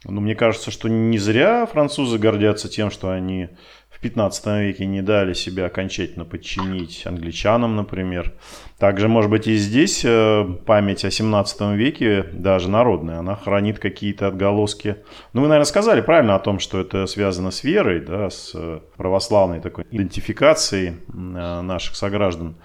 ну, 0.05 0.21
мне 0.21 0.33
кажется, 0.33 0.71
что 0.71 0.87
не 0.87 1.17
зря 1.17 1.65
французы 1.65 2.17
гордятся 2.17 2.69
тем, 2.69 2.89
что 2.89 3.11
они 3.11 3.49
в 3.89 3.99
15 3.99 4.45
веке 4.61 4.85
не 4.85 5.01
дали 5.01 5.33
себя 5.33 5.65
окончательно 5.65 6.23
подчинить 6.23 7.05
англичанам, 7.05 7.75
например. 7.75 8.33
Также, 8.77 9.09
может 9.09 9.29
быть, 9.29 9.47
и 9.47 9.55
здесь 9.57 10.05
э, 10.05 10.45
память 10.65 11.03
о 11.03 11.11
17 11.11 11.75
веке, 11.75 12.23
даже 12.31 12.69
народная, 12.69 13.19
она 13.19 13.35
хранит 13.35 13.79
какие-то 13.79 14.27
отголоски. 14.27 14.95
Ну, 15.33 15.41
вы, 15.41 15.47
наверное, 15.49 15.65
сказали 15.65 15.99
правильно 15.99 16.35
о 16.35 16.39
том, 16.39 16.59
что 16.59 16.79
это 16.79 17.05
связано 17.05 17.51
с 17.51 17.65
верой, 17.65 17.99
да, 17.99 18.29
с 18.29 18.53
э, 18.55 18.79
православной 18.95 19.59
такой 19.59 19.85
идентификацией 19.91 20.91
э, 20.91 21.61
наших 21.61 21.97
сограждан. 21.97 22.55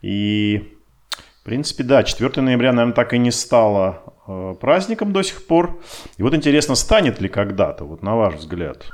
И 0.00 0.74
в 1.42 1.44
принципе, 1.44 1.84
да, 1.84 2.02
4 2.02 2.40
ноября, 2.40 2.72
наверное, 2.72 2.94
так 2.94 3.12
и 3.12 3.18
не 3.18 3.30
стало 3.30 4.14
праздником 4.60 5.12
до 5.12 5.22
сих 5.22 5.46
пор. 5.46 5.80
И 6.16 6.22
вот 6.22 6.34
интересно, 6.34 6.74
станет 6.74 7.20
ли 7.20 7.28
когда-то, 7.28 7.84
вот 7.84 8.02
на 8.02 8.16
ваш 8.16 8.34
взгляд? 8.34 8.84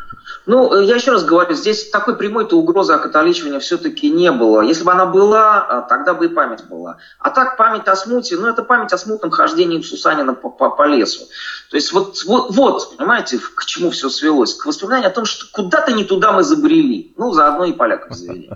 Ну, 0.47 0.75
э, 0.75 0.85
я 0.85 0.97
еще 0.97 1.13
раз 1.13 1.25
говорю, 1.25 1.55
здесь 1.55 1.91
такой 1.91 2.17
прямой-то 2.17 2.59
угрозы 2.59 2.93
окатоличивания 2.93 3.59
все-таки 3.61 4.11
не 4.11 4.31
было. 4.31 4.61
Если 4.61 4.85
бы 4.85 4.93
она 4.93 5.07
была, 5.07 5.85
э, 5.87 5.89
тогда 5.89 6.15
бы 6.15 6.27
и 6.27 6.29
память 6.29 6.65
была. 6.69 6.99
А 7.19 7.31
так 7.31 7.57
память 7.57 7.89
о 7.89 7.97
смуте, 7.97 8.37
ну 8.37 8.47
это 8.47 8.63
память 8.63 8.93
о 8.93 8.99
смутном 8.99 9.31
хождении 9.31 9.81
Сусанина 9.81 10.35
по, 10.35 10.51
по, 10.51 10.71
по 10.71 10.87
лесу. 10.87 11.27
То 11.71 11.77
есть 11.77 11.93
вот, 11.93 12.23
вот, 12.27 12.55
вот, 12.55 12.97
понимаете, 12.97 13.39
к 13.39 13.65
чему 13.65 13.91
все 13.91 14.09
свелось? 14.11 14.55
К 14.55 14.67
воспоминанию 14.67 15.09
о 15.09 15.15
том, 15.15 15.25
что 15.25 15.47
куда-то 15.53 15.93
не 15.93 16.05
туда 16.05 16.33
мы 16.33 16.43
забрели. 16.43 17.15
Ну, 17.17 17.33
заодно 17.33 17.65
и 17.65 17.73
поляков 17.73 18.17
завели. 18.17 18.51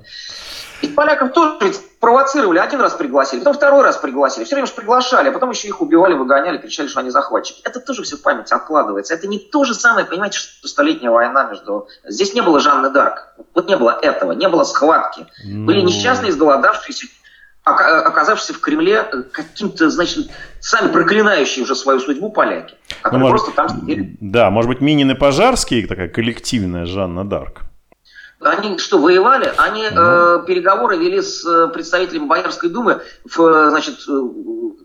И 0.83 0.87
поляков 0.87 1.33
тоже 1.33 1.75
провоцировали, 1.99 2.59
один 2.59 2.81
раз 2.81 2.95
пригласили, 2.95 3.41
потом 3.41 3.55
второй 3.55 3.83
раз 3.83 3.97
пригласили, 3.97 4.45
все 4.45 4.55
время 4.55 4.69
же 4.69 4.75
приглашали, 4.75 5.29
а 5.29 5.33
потом 5.33 5.51
еще 5.51 5.67
их 5.67 5.81
убивали, 5.81 6.15
выгоняли, 6.15 6.59
кричали, 6.59 6.87
что 6.87 7.01
они 7.01 7.11
захватчики. 7.11 7.61
Это 7.65 7.81
тоже 7.81 8.05
все 8.05 8.17
в 8.17 8.23
памяти 8.23 8.55
откладывается. 8.55 9.15
Это 9.15 9.27
не 9.27 9.39
то 9.39 9.65
же 9.65 9.75
самое, 9.75 10.07
понимаете, 10.07 10.39
что 10.39 10.69
столетняя 10.69 11.11
война 11.11 11.45
между... 11.45 11.89
Здесь 12.05 12.35
не 12.35 12.43
было 12.43 12.61
Жанны 12.61 12.91
Дарк, 12.91 13.35
вот 13.55 13.69
не 13.69 13.77
было 13.77 13.99
этого, 14.01 14.33
не 14.33 14.49
было 14.49 14.63
схватки. 14.63 15.27
Ну... 15.45 15.67
Были 15.67 15.81
несчастные, 15.81 16.31
изголодавшиеся, 16.31 17.07
оказавшиеся 17.65 18.55
в 18.55 18.61
Кремле 18.61 19.05
э, 19.13 19.23
каким-то, 19.33 19.91
значит, 19.91 20.31
сами 20.61 20.93
проклинающие 20.93 21.65
уже 21.65 21.75
свою 21.75 22.01
судьбу 22.01 22.31
поляки, 22.31 22.77
ну, 23.11 23.19
может, 23.19 23.45
просто 23.45 23.53
там. 23.53 23.67
Да, 24.21 24.51
может 24.51 24.69
быть, 24.71 24.81
Минин 24.81 25.11
и 25.11 25.15
Пожарский, 25.15 25.87
такая 25.87 26.09
коллективная 26.09 26.87
Жанна 26.87 27.29
Дарк. 27.29 27.68
Они 28.41 28.79
что, 28.79 28.99
воевали? 28.99 29.53
Они 29.57 29.85
э, 29.85 29.91
ну. 29.91 30.45
переговоры 30.45 30.97
вели 30.97 31.21
с 31.21 31.45
э, 31.45 31.69
представителями 31.69 32.27
Боярской 32.27 32.71
думы. 32.71 33.03
В, 33.25 33.41
э, 33.41 33.71
значит, 33.71 33.97
э, 34.09 34.21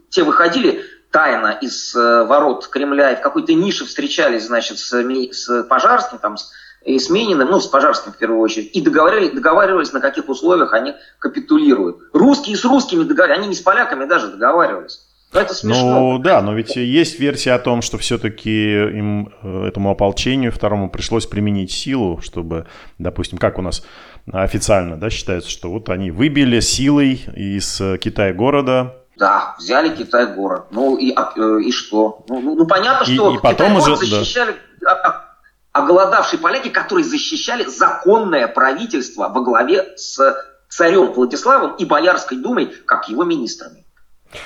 те 0.10 0.24
выходили 0.24 0.84
тайно 1.12 1.58
из 1.62 1.96
э, 1.96 2.24
ворот 2.24 2.68
Кремля 2.68 3.12
и 3.12 3.16
в 3.16 3.22
какой-то 3.22 3.54
нише 3.54 3.86
встречались, 3.86 4.48
значит, 4.48 4.80
с, 4.80 4.92
с 4.92 5.64
Пожарским, 5.66 6.18
там, 6.18 6.38
с, 6.38 6.52
и 6.84 6.98
с 6.98 7.12
Мениным, 7.12 7.52
ну, 7.52 7.60
с 7.60 7.68
Пожарским 7.68 8.12
в 8.12 8.18
первую 8.18 8.42
очередь, 8.42 8.72
и 8.74 8.82
договаривались, 8.82 9.32
договаривались, 9.34 9.94
на 9.94 10.02
каких 10.02 10.28
условиях 10.30 10.74
они 10.74 10.96
капитулируют. 11.20 11.98
Русские 12.12 12.58
с 12.58 12.66
русскими 12.66 13.04
договаривались, 13.04 13.40
они 13.40 13.48
не 13.50 13.56
с 13.56 13.62
поляками 13.62 14.06
даже 14.06 14.30
договаривались. 14.30 15.02
Но 15.34 15.40
это 15.40 15.54
смешно. 15.54 16.00
Ну 16.00 16.20
да, 16.20 16.42
но 16.42 16.54
ведь 16.54 16.76
есть 16.76 17.20
версия 17.20 17.54
о 17.54 17.60
том, 17.60 17.82
что 17.82 17.98
все-таки 17.98 18.74
им, 18.74 19.34
э, 19.42 19.68
этому 19.68 19.92
ополчению 19.92 20.52
второму 20.52 20.90
пришлось 20.90 21.26
применить 21.26 21.72
силу, 21.72 22.20
чтобы, 22.22 22.68
допустим, 23.00 23.38
как 23.38 23.58
у 23.58 23.62
нас 23.62 23.84
официально 24.32 24.98
да, 24.98 25.10
считается, 25.10 25.50
что 25.50 25.70
вот 25.70 25.90
они 25.90 26.12
выбили 26.12 26.60
силой 26.60 27.24
из 27.36 27.82
Китая 28.00 28.34
города 28.34 28.96
да, 29.16 29.56
взяли 29.60 29.96
Китай-город. 29.96 30.68
Ну 30.72 30.98
и, 30.98 31.14
а, 31.16 31.34
э, 31.36 31.62
и 31.62 31.72
что? 31.72 32.26
Ну, 32.28 32.42
ну, 32.42 32.56
ну 32.56 32.66
понятно, 32.66 33.06
что 33.06 33.32
и, 33.32 33.36
и 33.36 33.40
потом 33.40 33.76
уже, 33.76 33.96
защищали 33.96 34.56
да. 34.82 35.38
оголодавшие 35.72 36.40
поляки, 36.40 36.70
которые 36.70 37.06
защищали 37.06 37.66
законное 37.66 38.48
правительство 38.48 39.30
во 39.30 39.42
главе 39.42 39.94
с 39.98 40.20
царем 40.68 41.14
Владиславом 41.14 41.76
и 41.76 41.86
Боярской 41.86 42.38
думой, 42.38 42.74
как 42.86 43.08
его 43.08 43.24
министрами. 43.24 43.86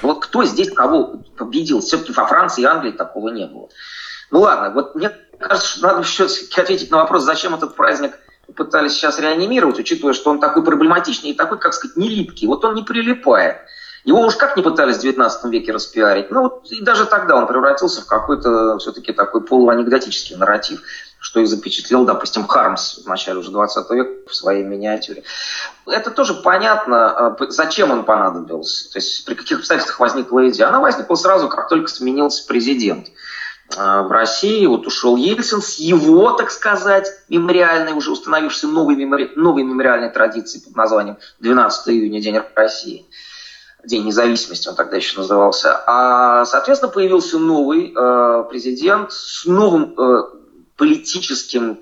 Вот 0.01 0.23
кто 0.25 0.43
здесь 0.43 0.71
кого 0.71 1.21
победил? 1.37 1.81
Все-таки 1.81 2.11
во 2.13 2.25
Франции 2.25 2.61
и 2.61 2.65
Англии 2.65 2.91
такого 2.91 3.29
не 3.29 3.45
было. 3.45 3.69
Ну 4.31 4.41
ладно, 4.41 4.71
вот 4.71 4.95
мне 4.95 5.11
кажется, 5.39 5.77
что 5.77 5.87
надо 5.87 6.03
все-таки 6.03 6.59
ответить 6.59 6.91
на 6.91 6.97
вопрос, 6.97 7.23
зачем 7.23 7.55
этот 7.55 7.75
праздник 7.75 8.19
пытались 8.55 8.93
сейчас 8.93 9.19
реанимировать, 9.19 9.79
учитывая, 9.79 10.13
что 10.13 10.29
он 10.31 10.39
такой 10.39 10.63
проблематичный 10.63 11.31
и 11.31 11.33
такой, 11.33 11.59
как 11.59 11.73
сказать, 11.73 11.97
не 11.97 12.09
липкий. 12.09 12.47
Вот 12.47 12.63
он 12.63 12.75
не 12.75 12.83
прилипает. 12.83 13.57
Его 14.03 14.21
уж 14.21 14.37
как 14.37 14.55
не 14.55 14.63
пытались 14.63 14.97
в 14.97 15.01
19 15.01 15.51
веке 15.51 15.73
распиарить. 15.73 16.31
Ну 16.31 16.43
вот 16.43 16.71
и 16.71 16.81
даже 16.81 17.05
тогда 17.05 17.35
он 17.35 17.45
превратился 17.45 18.01
в 18.01 18.05
какой-то 18.05 18.77
все-таки 18.77 19.11
такой 19.11 19.41
полуанекдотический 19.41 20.37
нарратив 20.37 20.81
что 21.19 21.39
и 21.39 21.45
запечатлел, 21.45 22.05
допустим, 22.05 22.47
Хармс 22.47 22.99
в 23.03 23.07
начале 23.07 23.39
уже 23.39 23.51
20 23.51 23.89
века 23.91 24.11
в 24.29 24.35
своей 24.35 24.63
миниатюре. 24.63 25.23
Это 25.85 26.11
тоже 26.11 26.33
понятно, 26.35 27.09
а, 27.09 27.37
зачем 27.49 27.91
он 27.91 28.05
понадобился, 28.05 28.91
то 28.91 28.99
есть 28.99 29.25
при 29.25 29.33
каких 29.33 29.59
обстоятельствах 29.59 29.99
возникла 29.99 30.47
идея. 30.49 30.67
Она 30.67 30.79
возникла 30.79 31.15
сразу, 31.15 31.49
как 31.49 31.69
только 31.69 31.89
сменился 31.89 32.45
президент 32.47 33.07
а, 33.75 34.03
в 34.03 34.11
России. 34.11 34.65
Вот 34.65 34.85
ушел 34.85 35.15
Ельцин 35.15 35.61
с 35.61 35.75
его, 35.79 36.31
так 36.31 36.51
сказать, 36.51 37.07
мемориальной, 37.29 37.93
уже 37.93 38.11
установившейся 38.11 38.67
новой, 38.67 38.95
мемори... 38.95 39.31
новой 39.35 39.63
мемориальной 39.63 40.09
традицией 40.09 40.63
под 40.63 40.75
названием 40.75 41.17
12 41.39 41.89
июня, 41.89 42.21
День 42.21 42.41
России. 42.55 43.05
День 43.83 44.05
независимости 44.05 44.67
он 44.67 44.75
тогда 44.75 44.97
еще 44.97 45.17
назывался. 45.17 45.81
А, 45.87 46.45
соответственно, 46.45 46.91
появился 46.91 47.39
новый 47.39 47.93
э, 47.95 48.43
президент 48.49 49.13
с 49.13 49.45
новым 49.45 49.93
э, 49.97 50.36
политическим, 50.77 51.81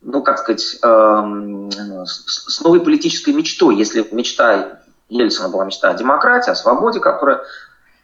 ну, 0.00 0.22
как 0.22 0.38
сказать, 0.38 0.78
эм, 0.82 1.70
с 1.70 2.60
новой 2.60 2.80
политической 2.80 3.30
мечтой. 3.30 3.76
Если 3.76 4.06
мечта 4.12 4.80
Ельцина 5.08 5.48
была 5.48 5.64
мечта 5.64 5.90
о 5.90 5.94
демократии, 5.94 6.50
о 6.50 6.54
свободе, 6.54 7.00
которая 7.00 7.42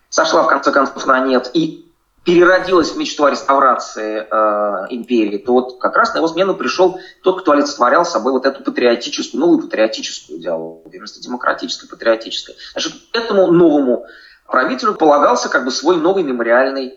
сошла 0.09 0.43
в 0.43 0.49
конце 0.49 0.71
концов 0.73 1.07
на 1.07 1.21
нет, 1.21 1.51
и 1.55 1.89
переродилась 2.25 2.93
в 2.93 2.97
мечту 2.97 3.25
о 3.25 3.31
реставрации 3.31 4.27
э, 4.31 4.87
империи, 4.91 5.39
то 5.39 5.53
вот 5.53 5.81
как 5.81 5.97
раз 5.97 6.15
на 6.15 6.19
его 6.19 6.29
смену 6.29 6.55
пришел 6.55 7.01
тот, 7.23 7.41
кто 7.41 7.53
олицетворял 7.53 8.05
собой 8.05 8.33
вот 8.33 8.47
эту 8.47 8.63
патриотическую, 8.63 9.41
новую 9.41 9.63
патриотическую 9.63 10.39
идеологию, 10.39 11.01
вместо 11.01 11.21
демократической, 11.21 11.89
патриотической. 11.89 12.55
Значит, 12.73 12.93
этому 13.13 13.51
новому 13.51 14.07
правителю 14.47 14.95
полагался 14.95 15.49
как 15.49 15.65
бы 15.65 15.73
свой 15.73 15.97
новый 15.97 16.23
мемориальный 16.23 16.95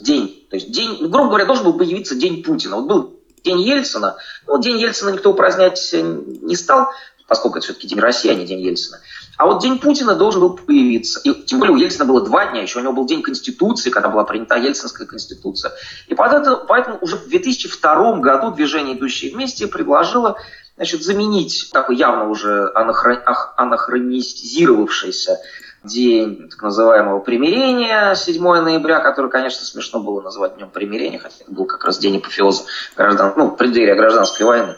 день. 0.00 0.46
То 0.50 0.56
есть 0.56 0.70
день, 0.70 0.98
ну, 1.00 1.08
грубо 1.08 1.28
говоря, 1.28 1.46
должен 1.46 1.64
был 1.64 1.74
появиться 1.74 2.14
день 2.14 2.42
Путина. 2.42 2.76
Вот 2.76 2.86
был 2.86 3.20
день 3.44 3.60
Ельцина. 3.60 4.16
Ну, 4.46 4.60
день 4.60 4.78
Ельцина 4.78 5.10
никто 5.10 5.30
упразднять 5.30 5.92
не 5.92 6.56
стал, 6.56 6.88
поскольку 7.26 7.58
это 7.58 7.64
все-таки 7.64 7.88
день 7.88 8.00
России, 8.00 8.30
а 8.30 8.34
не 8.34 8.44
день 8.44 8.60
Ельцина. 8.60 8.98
А 9.38 9.46
вот 9.46 9.62
день 9.62 9.78
Путина 9.78 10.14
должен 10.14 10.40
был 10.40 10.56
появиться. 10.56 11.20
И 11.24 11.32
тем 11.44 11.58
более 11.58 11.74
у 11.74 11.78
Ельцина 11.78 12.04
было 12.04 12.20
два 12.20 12.46
дня, 12.46 12.62
еще 12.62 12.78
у 12.78 12.82
него 12.82 12.92
был 12.92 13.06
день 13.06 13.22
Конституции, 13.22 13.90
когда 13.90 14.08
была 14.08 14.24
принята 14.24 14.56
Ельцинская 14.56 15.06
Конституция. 15.06 15.72
И 16.08 16.14
поэтому, 16.14 16.58
поэтому 16.66 16.98
уже 17.00 17.16
в 17.16 17.28
2002 17.28 18.18
году 18.18 18.50
движение 18.52 18.96
«Идущие 18.96 19.32
вместе» 19.32 19.66
предложило 19.66 20.36
значит, 20.76 21.02
заменить 21.02 21.70
такой 21.72 21.96
явно 21.96 22.28
уже 22.28 22.70
анахронизировавшийся 22.74 25.40
день 25.84 26.48
так 26.48 26.62
называемого 26.62 27.18
примирения, 27.20 28.14
7 28.14 28.42
ноября, 28.42 29.00
который, 29.00 29.30
конечно, 29.30 29.64
смешно 29.64 30.00
было 30.00 30.20
назвать 30.20 30.56
днем 30.56 30.70
примирения, 30.70 31.18
хотя 31.18 31.36
это 31.40 31.52
был 31.52 31.64
как 31.64 31.84
раз 31.84 31.98
день 31.98 32.18
апофеоза 32.18 32.64
граждан, 32.96 33.32
ну, 33.36 33.50
преддверия 33.50 33.94
гражданской 33.94 34.46
войны, 34.46 34.76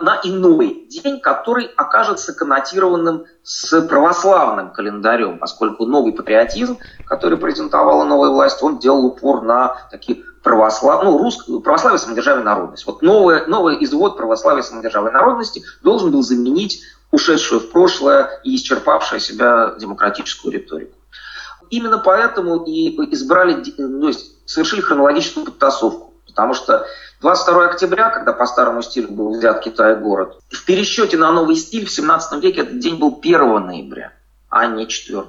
на 0.00 0.20
иной 0.24 0.86
день, 0.88 1.20
который 1.20 1.66
окажется 1.76 2.32
коннотированным 2.32 3.24
с 3.42 3.80
православным 3.82 4.70
календарем, 4.70 5.38
поскольку 5.38 5.86
новый 5.86 6.12
патриотизм, 6.12 6.78
который 7.06 7.38
презентовала 7.38 8.04
новая 8.04 8.30
власть, 8.30 8.62
он 8.62 8.78
делал 8.78 9.06
упор 9.06 9.42
на 9.42 9.76
такие 9.90 10.22
православ... 10.42 11.04
ну, 11.04 11.18
рус... 11.18 11.44
православие, 11.62 11.98
самодержавие, 11.98 12.44
народность. 12.44 12.86
Вот 12.86 13.02
новый, 13.02 13.46
новый 13.46 13.82
извод 13.84 14.16
православия, 14.16 14.62
самодержавия, 14.62 15.12
народности 15.12 15.62
должен 15.82 16.10
был 16.10 16.22
заменить 16.22 16.82
ушедшую 17.12 17.60
в 17.60 17.70
прошлое 17.70 18.40
и 18.42 18.56
исчерпавшую 18.56 19.20
себя 19.20 19.74
демократическую 19.78 20.52
риторику. 20.52 20.96
Именно 21.70 21.98
поэтому 21.98 22.64
и 22.64 22.90
избрали, 23.14 23.62
ну, 23.78 24.08
есть, 24.08 24.46
совершили 24.46 24.80
хронологическую 24.80 25.46
подтасовку. 25.46 26.14
Потому 26.26 26.54
что 26.54 26.86
22 27.20 27.66
октября, 27.66 28.08
когда 28.08 28.32
по 28.32 28.46
старому 28.46 28.82
стилю 28.82 29.08
был 29.12 29.36
взят 29.36 29.60
Китай 29.60 29.94
город, 29.96 30.38
в 30.48 30.64
пересчете 30.64 31.18
на 31.18 31.30
новый 31.30 31.56
стиль 31.56 31.86
в 31.86 31.90
17 31.90 32.42
веке 32.42 32.62
этот 32.62 32.78
день 32.78 32.96
был 32.96 33.18
1 33.22 33.66
ноября, 33.66 34.12
а 34.48 34.66
не 34.66 34.88
4. 34.88 35.24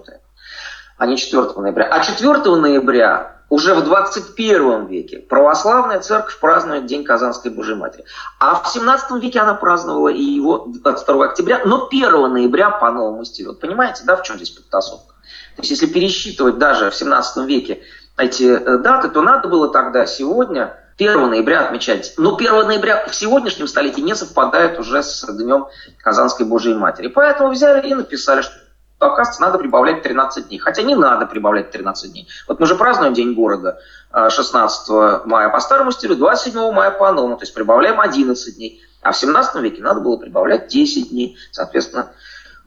А 0.97 1.05
не 1.05 1.17
4 1.17 1.53
ноября. 1.57 1.85
А 1.85 1.99
4 1.99 2.55
ноября 2.55 3.32
уже 3.53 3.75
в 3.75 3.83
21 3.83 4.87
веке 4.87 5.19
православная 5.19 5.99
церковь 5.99 6.39
празднует 6.39 6.87
День 6.87 7.03
Казанской 7.03 7.51
Божьей 7.51 7.75
Матери. 7.75 8.03
А 8.39 8.55
в 8.55 8.67
17 8.67 9.21
веке 9.21 9.41
она 9.41 9.53
праздновала 9.53 10.09
и 10.09 10.23
его 10.23 10.65
22 10.81 11.25
октября, 11.25 11.61
но 11.63 11.87
1 11.87 12.33
ноября 12.33 12.71
по 12.71 12.89
новому 12.89 13.23
стилю. 13.25 13.49
Вот 13.49 13.59
понимаете, 13.59 14.05
да, 14.05 14.15
в 14.15 14.23
чем 14.23 14.37
здесь 14.37 14.49
подтасовка? 14.49 15.13
То 15.55 15.61
есть 15.61 15.69
если 15.69 15.85
пересчитывать 15.85 16.57
даже 16.57 16.89
в 16.89 16.95
17 16.95 17.45
веке 17.45 17.83
эти 18.17 18.45
э, 18.45 18.77
даты, 18.79 19.09
то 19.09 19.21
надо 19.21 19.47
было 19.49 19.69
тогда, 19.69 20.07
сегодня, 20.07 20.75
1 20.97 21.29
ноября 21.29 21.67
отмечать. 21.67 22.15
Но 22.17 22.35
1 22.35 22.65
ноября 22.65 23.05
в 23.05 23.13
сегодняшнем 23.13 23.67
столетии 23.67 24.01
не 24.01 24.15
совпадает 24.15 24.79
уже 24.79 25.03
с 25.03 25.31
Днем 25.31 25.67
Казанской 25.99 26.47
Божьей 26.47 26.73
Матери. 26.73 27.05
Поэтому 27.05 27.51
взяли 27.51 27.87
и 27.87 27.93
написали, 27.93 28.41
что 28.41 28.62
оказывается, 29.05 29.41
надо 29.41 29.57
прибавлять 29.57 30.01
13 30.03 30.47
дней. 30.47 30.59
Хотя 30.59 30.83
не 30.83 30.95
надо 30.95 31.25
прибавлять 31.25 31.71
13 31.71 32.11
дней. 32.11 32.27
Вот 32.47 32.59
мы 32.59 32.65
же 32.65 32.75
празднуем 32.75 33.13
День 33.13 33.33
города 33.33 33.79
16 34.11 34.89
э, 34.89 35.21
мая 35.25 35.49
по 35.49 35.59
старому 35.59 35.91
стилю, 35.91 36.15
27 36.15 36.71
мая 36.71 36.91
по 36.91 37.11
новому, 37.11 37.37
то 37.37 37.43
есть 37.43 37.53
прибавляем 37.53 37.99
11 37.99 38.55
дней. 38.55 38.81
А 39.01 39.11
в 39.11 39.17
17 39.17 39.55
веке 39.61 39.81
надо 39.81 39.99
было 39.99 40.17
прибавлять 40.17 40.67
10 40.67 41.09
дней. 41.09 41.37
Соответственно, 41.51 42.11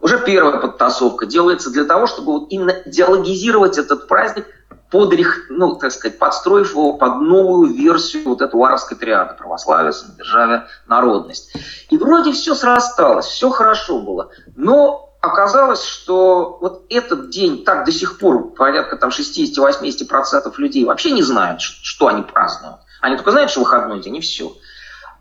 уже 0.00 0.18
первая 0.18 0.58
подтасовка 0.58 1.26
делается 1.26 1.70
для 1.70 1.84
того, 1.84 2.06
чтобы 2.06 2.32
вот 2.32 2.46
именно 2.50 2.74
диалогизировать 2.84 3.78
этот 3.78 4.08
праздник 4.08 4.46
под, 4.90 5.14
ну, 5.48 5.74
так 5.76 5.90
сказать, 5.90 6.18
подстроив 6.18 6.70
его 6.70 6.92
под 6.94 7.20
новую 7.20 7.72
версию 7.72 8.24
вот 8.26 8.40
этой 8.40 8.54
варовской 8.54 8.96
триады 8.96 9.34
православие, 9.34 9.92
самодержавие, 9.92 10.66
народность. 10.86 11.52
И 11.90 11.96
вроде 11.96 12.32
все 12.32 12.54
срасталось, 12.54 13.26
все 13.26 13.50
хорошо 13.50 13.98
было. 14.00 14.30
Но 14.54 15.05
оказалось, 15.26 15.84
что 15.84 16.58
вот 16.60 16.84
этот 16.88 17.30
день 17.30 17.64
так 17.64 17.84
до 17.84 17.92
сих 17.92 18.18
пор 18.18 18.54
порядка 18.54 18.96
там 18.96 19.10
60-80% 19.10 20.52
людей 20.58 20.84
вообще 20.84 21.10
не 21.10 21.22
знают, 21.22 21.60
что 21.60 22.08
они 22.08 22.22
празднуют. 22.22 22.76
Они 23.00 23.16
только 23.16 23.30
знают, 23.30 23.50
что 23.50 23.60
выходной 23.60 24.00
день, 24.00 24.16
и 24.16 24.20
все. 24.20 24.52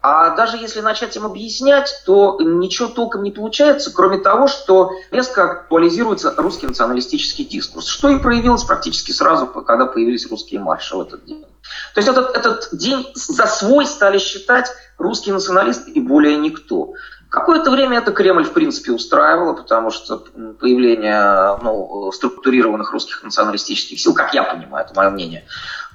А 0.08 0.36
даже 0.36 0.58
если 0.58 0.82
начать 0.82 1.16
им 1.16 1.26
объяснять, 1.26 2.04
то 2.06 2.38
ничего 2.40 2.88
толком 2.88 3.24
не 3.24 3.32
получается, 3.32 3.92
кроме 3.92 4.20
того, 4.20 4.48
что 4.48 4.92
резко 5.10 5.46
актуализируется 5.46 6.32
русский 6.38 6.68
националистический 6.68 7.44
дискурс, 7.44 7.88
что 7.88 8.10
и 8.10 8.20
проявилось 8.20 8.64
практически 8.64 9.12
сразу, 9.12 9.48
когда 9.48 9.88
появились 9.88 10.30
русские 10.30 10.60
марши 10.60 10.96
в 10.96 11.02
этот 11.02 11.26
день. 11.26 11.44
То 11.96 12.00
есть 12.00 12.08
этот, 12.08 12.38
этот 12.38 12.70
день 12.72 13.08
за 13.16 13.48
свой 13.48 13.88
стали 13.88 14.20
считать 14.20 14.70
русские 15.00 15.34
националисты 15.34 15.90
и 15.90 16.00
более 16.00 16.38
никто. 16.38 16.94
Какое-то 17.36 17.70
время 17.70 17.98
это 17.98 18.14
Кремль, 18.14 18.46
в 18.46 18.54
принципе, 18.54 18.94
устраивало, 18.94 19.52
потому 19.52 19.92
что 19.92 20.24
появление 20.58 21.60
ну, 21.62 22.10
структурированных 22.14 22.94
русских 22.94 23.24
националистических 23.24 24.00
сил, 24.00 24.14
как 24.14 24.34
я 24.34 24.44
понимаю, 24.44 24.86
это 24.86 24.96
мое 24.96 25.10
мнение, 25.10 25.44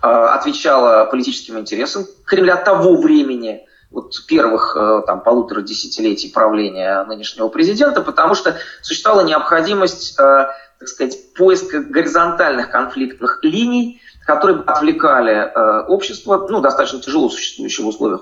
э, 0.02 0.06
отвечало 0.06 1.06
политическим 1.06 1.58
интересам 1.58 2.04
Кремля 2.26 2.56
того 2.56 2.94
времени, 3.00 3.66
вот 3.90 4.14
первых 4.28 4.76
э, 4.78 5.00
там, 5.06 5.22
полутора 5.22 5.62
десятилетий 5.62 6.28
правления 6.28 7.04
нынешнего 7.04 7.48
президента, 7.48 8.02
потому 8.02 8.34
что 8.34 8.58
существовала 8.82 9.24
необходимость, 9.26 10.20
э, 10.20 10.46
так 10.78 10.88
сказать, 10.88 11.32
поиска 11.32 11.80
горизонтальных 11.80 12.70
конфликтных 12.70 13.38
линий, 13.42 14.02
которые 14.26 14.60
отвлекали 14.60 15.32
э, 15.32 15.80
общество, 15.88 16.46
ну, 16.48 16.60
достаточно 16.60 17.00
тяжело 17.00 17.28
существующего 17.28 17.86
в 17.86 17.88
условиях 17.88 18.20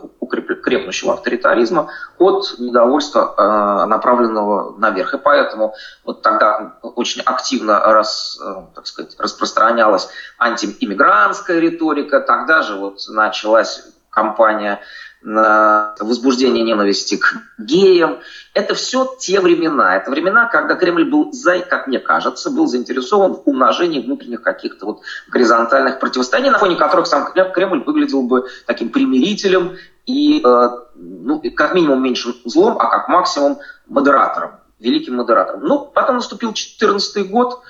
крепнущего 0.62 1.14
авторитаризма, 1.14 1.90
от 2.18 2.54
недовольства, 2.58 3.34
э, 3.36 3.86
направленного 3.86 4.78
наверх. 4.78 5.14
И 5.14 5.18
поэтому 5.18 5.74
вот 6.04 6.22
тогда 6.22 6.78
очень 6.82 7.22
активно 7.22 7.80
рас, 7.80 8.40
э, 8.40 8.54
так 8.74 8.86
сказать, 8.86 9.16
распространялась 9.18 10.08
антииммигрантская 10.38 11.58
риторика, 11.58 12.20
тогда 12.20 12.62
же 12.62 12.76
вот 12.76 13.00
началась 13.08 13.82
кампания 14.10 14.80
возбуждение 15.20 16.62
ненависти 16.62 17.16
к 17.16 17.34
геям. 17.58 18.18
Это 18.54 18.74
все 18.74 19.16
те 19.18 19.40
времена. 19.40 19.96
Это 19.96 20.10
времена, 20.10 20.46
когда 20.46 20.74
Кремль 20.76 21.10
был, 21.10 21.32
как 21.68 21.86
мне 21.88 21.98
кажется, 21.98 22.50
был 22.50 22.66
заинтересован 22.66 23.34
в 23.34 23.42
умножении 23.44 24.00
внутренних 24.00 24.42
каких-то 24.42 24.86
вот 24.86 25.00
горизонтальных 25.28 25.98
противостояний, 25.98 26.50
на 26.50 26.58
фоне 26.58 26.76
которых 26.76 27.06
сам 27.06 27.32
Кремль 27.32 27.82
выглядел 27.84 28.22
бы 28.22 28.46
таким 28.66 28.90
примирителем 28.90 29.76
и, 30.06 30.40
э, 30.42 30.68
ну, 30.94 31.42
как 31.54 31.74
минимум 31.74 32.02
меньшим 32.02 32.34
злом, 32.44 32.78
а 32.78 32.86
как 32.86 33.08
максимум 33.08 33.58
модератором, 33.86 34.52
великим 34.78 35.16
модератором. 35.16 35.64
Ну, 35.64 35.80
потом 35.80 36.16
наступил 36.16 36.50
2014 36.50 37.28
год, 37.28 37.60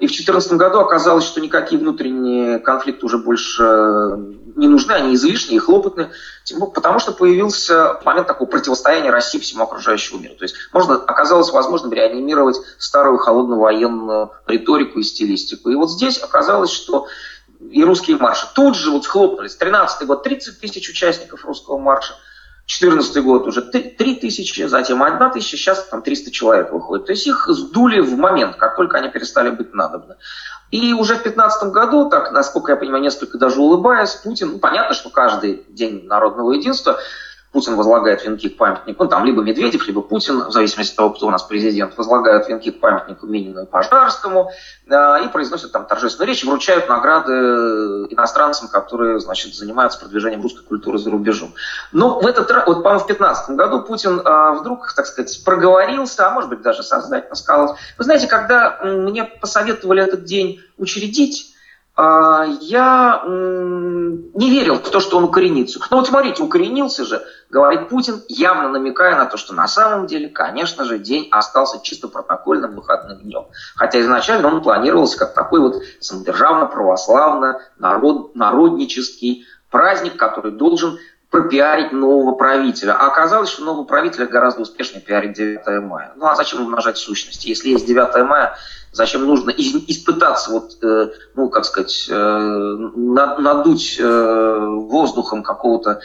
и 0.00 0.06
в 0.06 0.10
2014 0.10 0.52
году 0.52 0.80
оказалось, 0.80 1.24
что 1.24 1.42
никакие 1.42 1.78
внутренние 1.78 2.58
конфликты 2.58 3.04
уже 3.04 3.18
больше 3.18 3.62
э, 3.62 4.16
не 4.56 4.66
нужны, 4.66 4.92
они 4.92 5.14
излишни 5.14 5.56
и 5.56 5.58
хлопотны, 5.58 6.10
потому 6.74 6.98
что 7.00 7.12
появился 7.12 8.00
момент 8.06 8.26
такого 8.26 8.48
противостояния 8.48 9.10
России 9.10 9.38
всему 9.38 9.64
окружающему 9.64 10.18
миру. 10.18 10.34
То 10.36 10.44
есть 10.44 10.54
можно, 10.72 10.94
оказалось 10.94 11.52
возможным 11.52 11.92
реанимировать 11.92 12.56
старую 12.78 13.18
холодную 13.18 13.60
военную 13.60 14.32
риторику 14.46 15.00
и 15.00 15.02
стилистику. 15.02 15.68
И 15.68 15.74
вот 15.74 15.90
здесь 15.90 16.18
оказалось, 16.22 16.72
что 16.72 17.06
и 17.60 17.84
русские 17.84 18.16
марши 18.16 18.46
тут 18.54 18.76
же 18.76 18.90
вот 18.90 19.04
схлопнулись. 19.04 19.54
13 19.56 20.06
год 20.06 20.22
30 20.22 20.60
тысяч 20.60 20.88
участников 20.88 21.44
русского 21.44 21.76
марша– 21.76 22.14
2014 22.78 23.24
год 23.24 23.46
уже 23.46 23.62
3 23.62 24.14
тысячи, 24.16 24.62
затем 24.62 25.02
1 25.02 25.30
тысяча, 25.32 25.56
сейчас 25.56 25.84
там 25.88 26.02
300 26.02 26.30
человек 26.30 26.72
выходит. 26.72 27.06
То 27.06 27.12
есть 27.12 27.26
их 27.26 27.46
сдули 27.48 28.00
в 28.00 28.16
момент, 28.16 28.56
как 28.56 28.76
только 28.76 28.98
они 28.98 29.08
перестали 29.08 29.50
быть 29.50 29.74
надобны. 29.74 30.16
И 30.70 30.92
уже 30.92 31.14
в 31.14 31.22
2015 31.22 31.72
году, 31.72 32.08
так, 32.08 32.32
насколько 32.32 32.72
я 32.72 32.76
понимаю, 32.76 33.02
несколько 33.02 33.38
даже 33.38 33.60
улыбаясь, 33.60 34.14
Путин, 34.14 34.52
ну, 34.52 34.58
понятно, 34.58 34.94
что 34.94 35.10
каждый 35.10 35.64
день 35.68 36.04
народного 36.06 36.52
единства 36.52 37.00
Путин 37.52 37.74
возлагает 37.74 38.24
венки 38.24 38.48
к 38.48 38.56
памятнику, 38.56 39.02
ну, 39.02 39.10
там 39.10 39.24
либо 39.24 39.42
Медведев, 39.42 39.86
либо 39.88 40.02
Путин, 40.02 40.44
в 40.44 40.52
зависимости 40.52 40.92
от 40.92 40.96
того, 40.96 41.10
кто 41.10 41.26
у 41.26 41.30
нас 41.30 41.42
президент, 41.42 41.96
возлагают 41.98 42.48
венки 42.48 42.70
к 42.70 42.78
памятнику 42.78 43.26
Минину 43.26 43.62
и 43.62 43.66
Пожарскому 43.66 44.50
э, 44.88 45.24
и 45.24 45.28
произносят 45.28 45.72
там 45.72 45.86
торжественную 45.86 46.28
речь, 46.28 46.44
вручают 46.44 46.88
награды 46.88 47.32
иностранцам, 48.10 48.68
которые, 48.68 49.18
значит, 49.18 49.54
занимаются 49.54 49.98
продвижением 49.98 50.42
русской 50.42 50.62
культуры 50.62 50.98
за 50.98 51.10
рубежом. 51.10 51.52
Но 51.90 52.20
в 52.20 52.26
этот 52.26 52.48
раз, 52.52 52.66
вот, 52.68 52.84
по-моему, 52.84 53.00
в 53.00 53.06
2015 53.06 53.50
году 53.56 53.82
Путин 53.82 54.20
э, 54.20 54.58
вдруг, 54.60 54.92
так 54.94 55.06
сказать, 55.06 55.42
проговорился, 55.44 56.28
а 56.28 56.30
может 56.30 56.50
быть 56.50 56.62
даже 56.62 56.84
сознательно 56.84 57.34
сказал, 57.34 57.76
вы 57.98 58.04
знаете, 58.04 58.28
когда 58.28 58.78
мне 58.84 59.24
посоветовали 59.24 60.02
этот 60.02 60.24
день 60.24 60.60
учредить, 60.78 61.52
я 62.60 63.22
не 63.26 64.50
верил 64.50 64.76
в 64.76 64.88
то, 64.88 65.00
что 65.00 65.18
он 65.18 65.24
укоренится. 65.24 65.80
Ну 65.90 65.98
вот 65.98 66.06
смотрите, 66.06 66.42
укоренился 66.42 67.04
же, 67.04 67.22
говорит 67.50 67.88
Путин, 67.88 68.22
явно 68.28 68.68
намекая 68.68 69.16
на 69.16 69.26
то, 69.26 69.36
что 69.36 69.54
на 69.54 69.68
самом 69.68 70.06
деле, 70.06 70.28
конечно 70.28 70.84
же, 70.84 70.98
день 70.98 71.28
остался 71.30 71.82
чисто 71.82 72.08
протокольным 72.08 72.74
выходным 72.74 73.18
днем. 73.18 73.46
Хотя 73.76 74.00
изначально 74.00 74.48
он 74.48 74.62
планировался 74.62 75.18
как 75.18 75.34
такой 75.34 75.60
вот 75.60 75.82
самодержавно-православно 76.00 77.60
народ, 77.78 78.34
народнический 78.34 79.46
праздник, 79.70 80.16
который 80.16 80.52
должен 80.52 80.98
пропиарить 81.30 81.92
нового 81.92 82.34
правителя. 82.34 82.96
А 82.98 83.06
оказалось, 83.06 83.50
что 83.50 83.64
нового 83.64 83.84
правителя 83.84 84.26
гораздо 84.26 84.62
успешнее 84.62 85.00
пиарить 85.00 85.34
9 85.34 85.82
мая. 85.82 86.12
Ну 86.16 86.26
а 86.26 86.34
зачем 86.34 86.60
умножать 86.62 86.98
сущности? 86.98 87.48
Если 87.48 87.70
есть 87.70 87.86
9 87.86 88.26
мая, 88.26 88.56
Зачем 88.92 89.24
нужно 89.24 89.50
испытаться, 89.50 90.50
вот, 90.50 90.72
э, 90.82 91.10
ну, 91.36 91.48
как 91.48 91.64
сказать, 91.64 92.08
э, 92.10 92.14
надуть 92.96 93.96
э, 94.00 94.58
воздухом 94.58 95.42
какого-то 95.44 96.00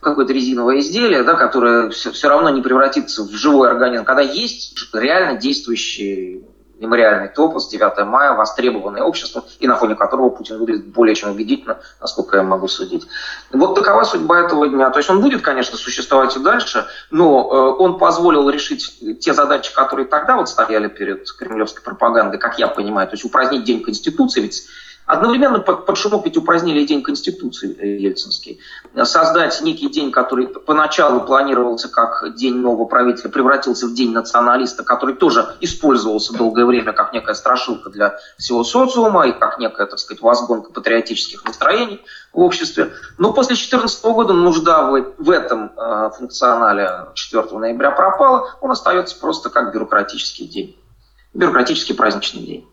какое-то 0.00 0.32
резиновое 0.32 0.78
изделие, 0.78 1.24
да, 1.24 1.34
которое 1.34 1.90
все, 1.90 2.12
все 2.12 2.28
равно 2.28 2.50
не 2.50 2.62
превратится 2.62 3.24
в 3.24 3.32
живой 3.32 3.68
организм, 3.68 4.04
когда 4.04 4.22
есть 4.22 4.76
реально 4.94 5.40
действующий 5.40 6.44
мемориальный 6.78 7.28
топос 7.28 7.68
9 7.68 8.06
мая, 8.06 8.32
востребованное 8.32 9.02
общество, 9.02 9.44
и 9.58 9.66
на 9.66 9.76
фоне 9.76 9.94
которого 9.94 10.30
Путин 10.30 10.58
выглядит 10.58 10.86
более 10.86 11.14
чем 11.14 11.30
убедительно, 11.30 11.78
насколько 12.00 12.36
я 12.36 12.42
могу 12.42 12.68
судить. 12.68 13.06
Вот 13.52 13.74
такова 13.74 14.04
судьба 14.04 14.40
этого 14.40 14.68
дня. 14.68 14.90
То 14.90 14.98
есть 14.98 15.10
он 15.10 15.20
будет, 15.20 15.42
конечно, 15.42 15.76
существовать 15.76 16.36
и 16.36 16.40
дальше, 16.40 16.86
но 17.10 17.48
э, 17.50 17.82
он 17.82 17.98
позволил 17.98 18.48
решить 18.48 19.18
те 19.20 19.34
задачи, 19.34 19.74
которые 19.74 20.06
тогда 20.06 20.36
вот 20.36 20.48
стояли 20.48 20.88
перед 20.88 21.30
кремлевской 21.32 21.82
пропагандой, 21.82 22.38
как 22.38 22.58
я 22.58 22.68
понимаю, 22.68 23.08
то 23.08 23.14
есть 23.14 23.24
упразднить 23.24 23.64
День 23.64 23.82
Конституции, 23.82 24.40
ведь 24.40 24.66
Одновременно 25.08 25.60
под, 25.60 25.86
под 25.86 25.96
шумок 25.96 26.26
ведь 26.26 26.36
упразднили 26.36 26.84
День 26.84 27.02
Конституции 27.02 27.74
Ельцинский. 27.98 28.60
Создать 29.04 29.58
некий 29.62 29.88
день, 29.88 30.12
который 30.12 30.48
поначалу 30.48 31.22
планировался 31.22 31.88
как 31.88 32.34
День 32.36 32.56
нового 32.56 32.84
правителя, 32.84 33.30
превратился 33.30 33.86
в 33.86 33.94
День 33.94 34.12
националиста, 34.12 34.84
который 34.84 35.14
тоже 35.14 35.56
использовался 35.60 36.36
долгое 36.36 36.66
время 36.66 36.92
как 36.92 37.14
некая 37.14 37.34
страшилка 37.34 37.88
для 37.88 38.18
всего 38.36 38.62
социума 38.64 39.26
и 39.26 39.32
как 39.32 39.58
некая, 39.58 39.86
так 39.86 39.98
сказать, 39.98 40.20
возгонка 40.20 40.72
патриотических 40.72 41.42
настроений 41.42 42.02
в 42.34 42.40
обществе. 42.40 42.92
Но 43.16 43.32
после 43.32 43.54
2014 43.54 44.04
года 44.04 44.34
нужда 44.34 44.90
в, 44.90 45.14
в 45.16 45.30
этом 45.30 45.72
э, 45.74 46.10
функционале 46.18 47.06
4 47.14 47.58
ноября 47.58 47.92
пропала, 47.92 48.56
он 48.60 48.72
остается 48.72 49.18
просто 49.18 49.48
как 49.48 49.72
бюрократический 49.72 50.46
день, 50.46 50.78
бюрократический 51.32 51.94
праздничный 51.94 52.42
день 52.42 52.68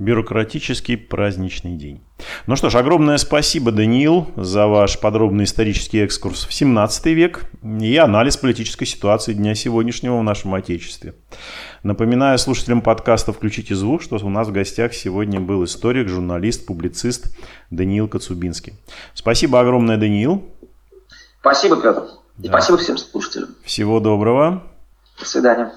бюрократический 0.00 0.96
праздничный 0.96 1.76
день. 1.76 2.02
Ну 2.46 2.56
что 2.56 2.70
ж, 2.70 2.76
огромное 2.76 3.18
спасибо, 3.18 3.70
Даниил, 3.70 4.28
за 4.34 4.66
ваш 4.66 4.98
подробный 4.98 5.44
исторический 5.44 5.98
экскурс 5.98 6.46
в 6.46 6.54
17 6.54 7.06
век 7.06 7.44
и 7.62 7.96
анализ 7.98 8.38
политической 8.38 8.86
ситуации 8.86 9.34
дня 9.34 9.54
сегодняшнего 9.54 10.18
в 10.18 10.22
нашем 10.22 10.54
Отечестве. 10.54 11.14
Напоминаю 11.82 12.38
слушателям 12.38 12.80
подкаста 12.80 13.34
«Включите 13.34 13.74
звук», 13.74 14.00
что 14.02 14.16
у 14.16 14.30
нас 14.30 14.48
в 14.48 14.52
гостях 14.52 14.94
сегодня 14.94 15.38
был 15.38 15.64
историк, 15.64 16.08
журналист, 16.08 16.64
публицист 16.64 17.36
Даниил 17.70 18.08
Коцубинский. 18.08 18.72
Спасибо 19.12 19.60
огромное, 19.60 19.98
Даниил. 19.98 20.48
Спасибо, 21.40 21.76
Петр. 21.76 22.04
Да. 22.38 22.48
спасибо 22.48 22.78
всем 22.78 22.96
слушателям. 22.96 23.50
Всего 23.64 24.00
доброго. 24.00 24.62
До 25.18 25.26
свидания. 25.26 25.70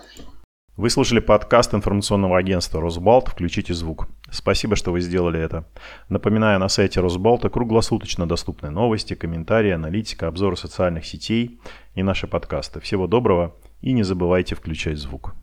Вы 0.75 0.89
слушали 0.89 1.19
подкаст 1.19 1.75
информационного 1.75 2.35
агентства 2.35 2.81
«Росбалт. 2.81 3.27
Включите 3.27 3.75
звук». 3.75 4.07
Спасибо, 4.31 4.75
что 4.75 4.91
вы 4.91 5.01
сделали 5.01 5.39
это. 5.39 5.65
Напоминаю, 6.09 6.59
на 6.59 6.67
сайте 6.67 6.99
Росбалта 6.99 7.51
круглосуточно 7.51 8.27
доступны 8.27 8.71
новости, 8.71 9.13
комментарии, 9.13 9.69
аналитика, 9.69 10.27
обзоры 10.27 10.57
социальных 10.57 11.05
сетей 11.05 11.59
и 11.93 12.01
наши 12.01 12.25
подкасты. 12.25 12.79
Всего 12.79 13.05
доброго 13.05 13.55
и 13.81 13.93
не 13.93 14.01
забывайте 14.01 14.55
включать 14.55 14.97
звук. 14.97 15.35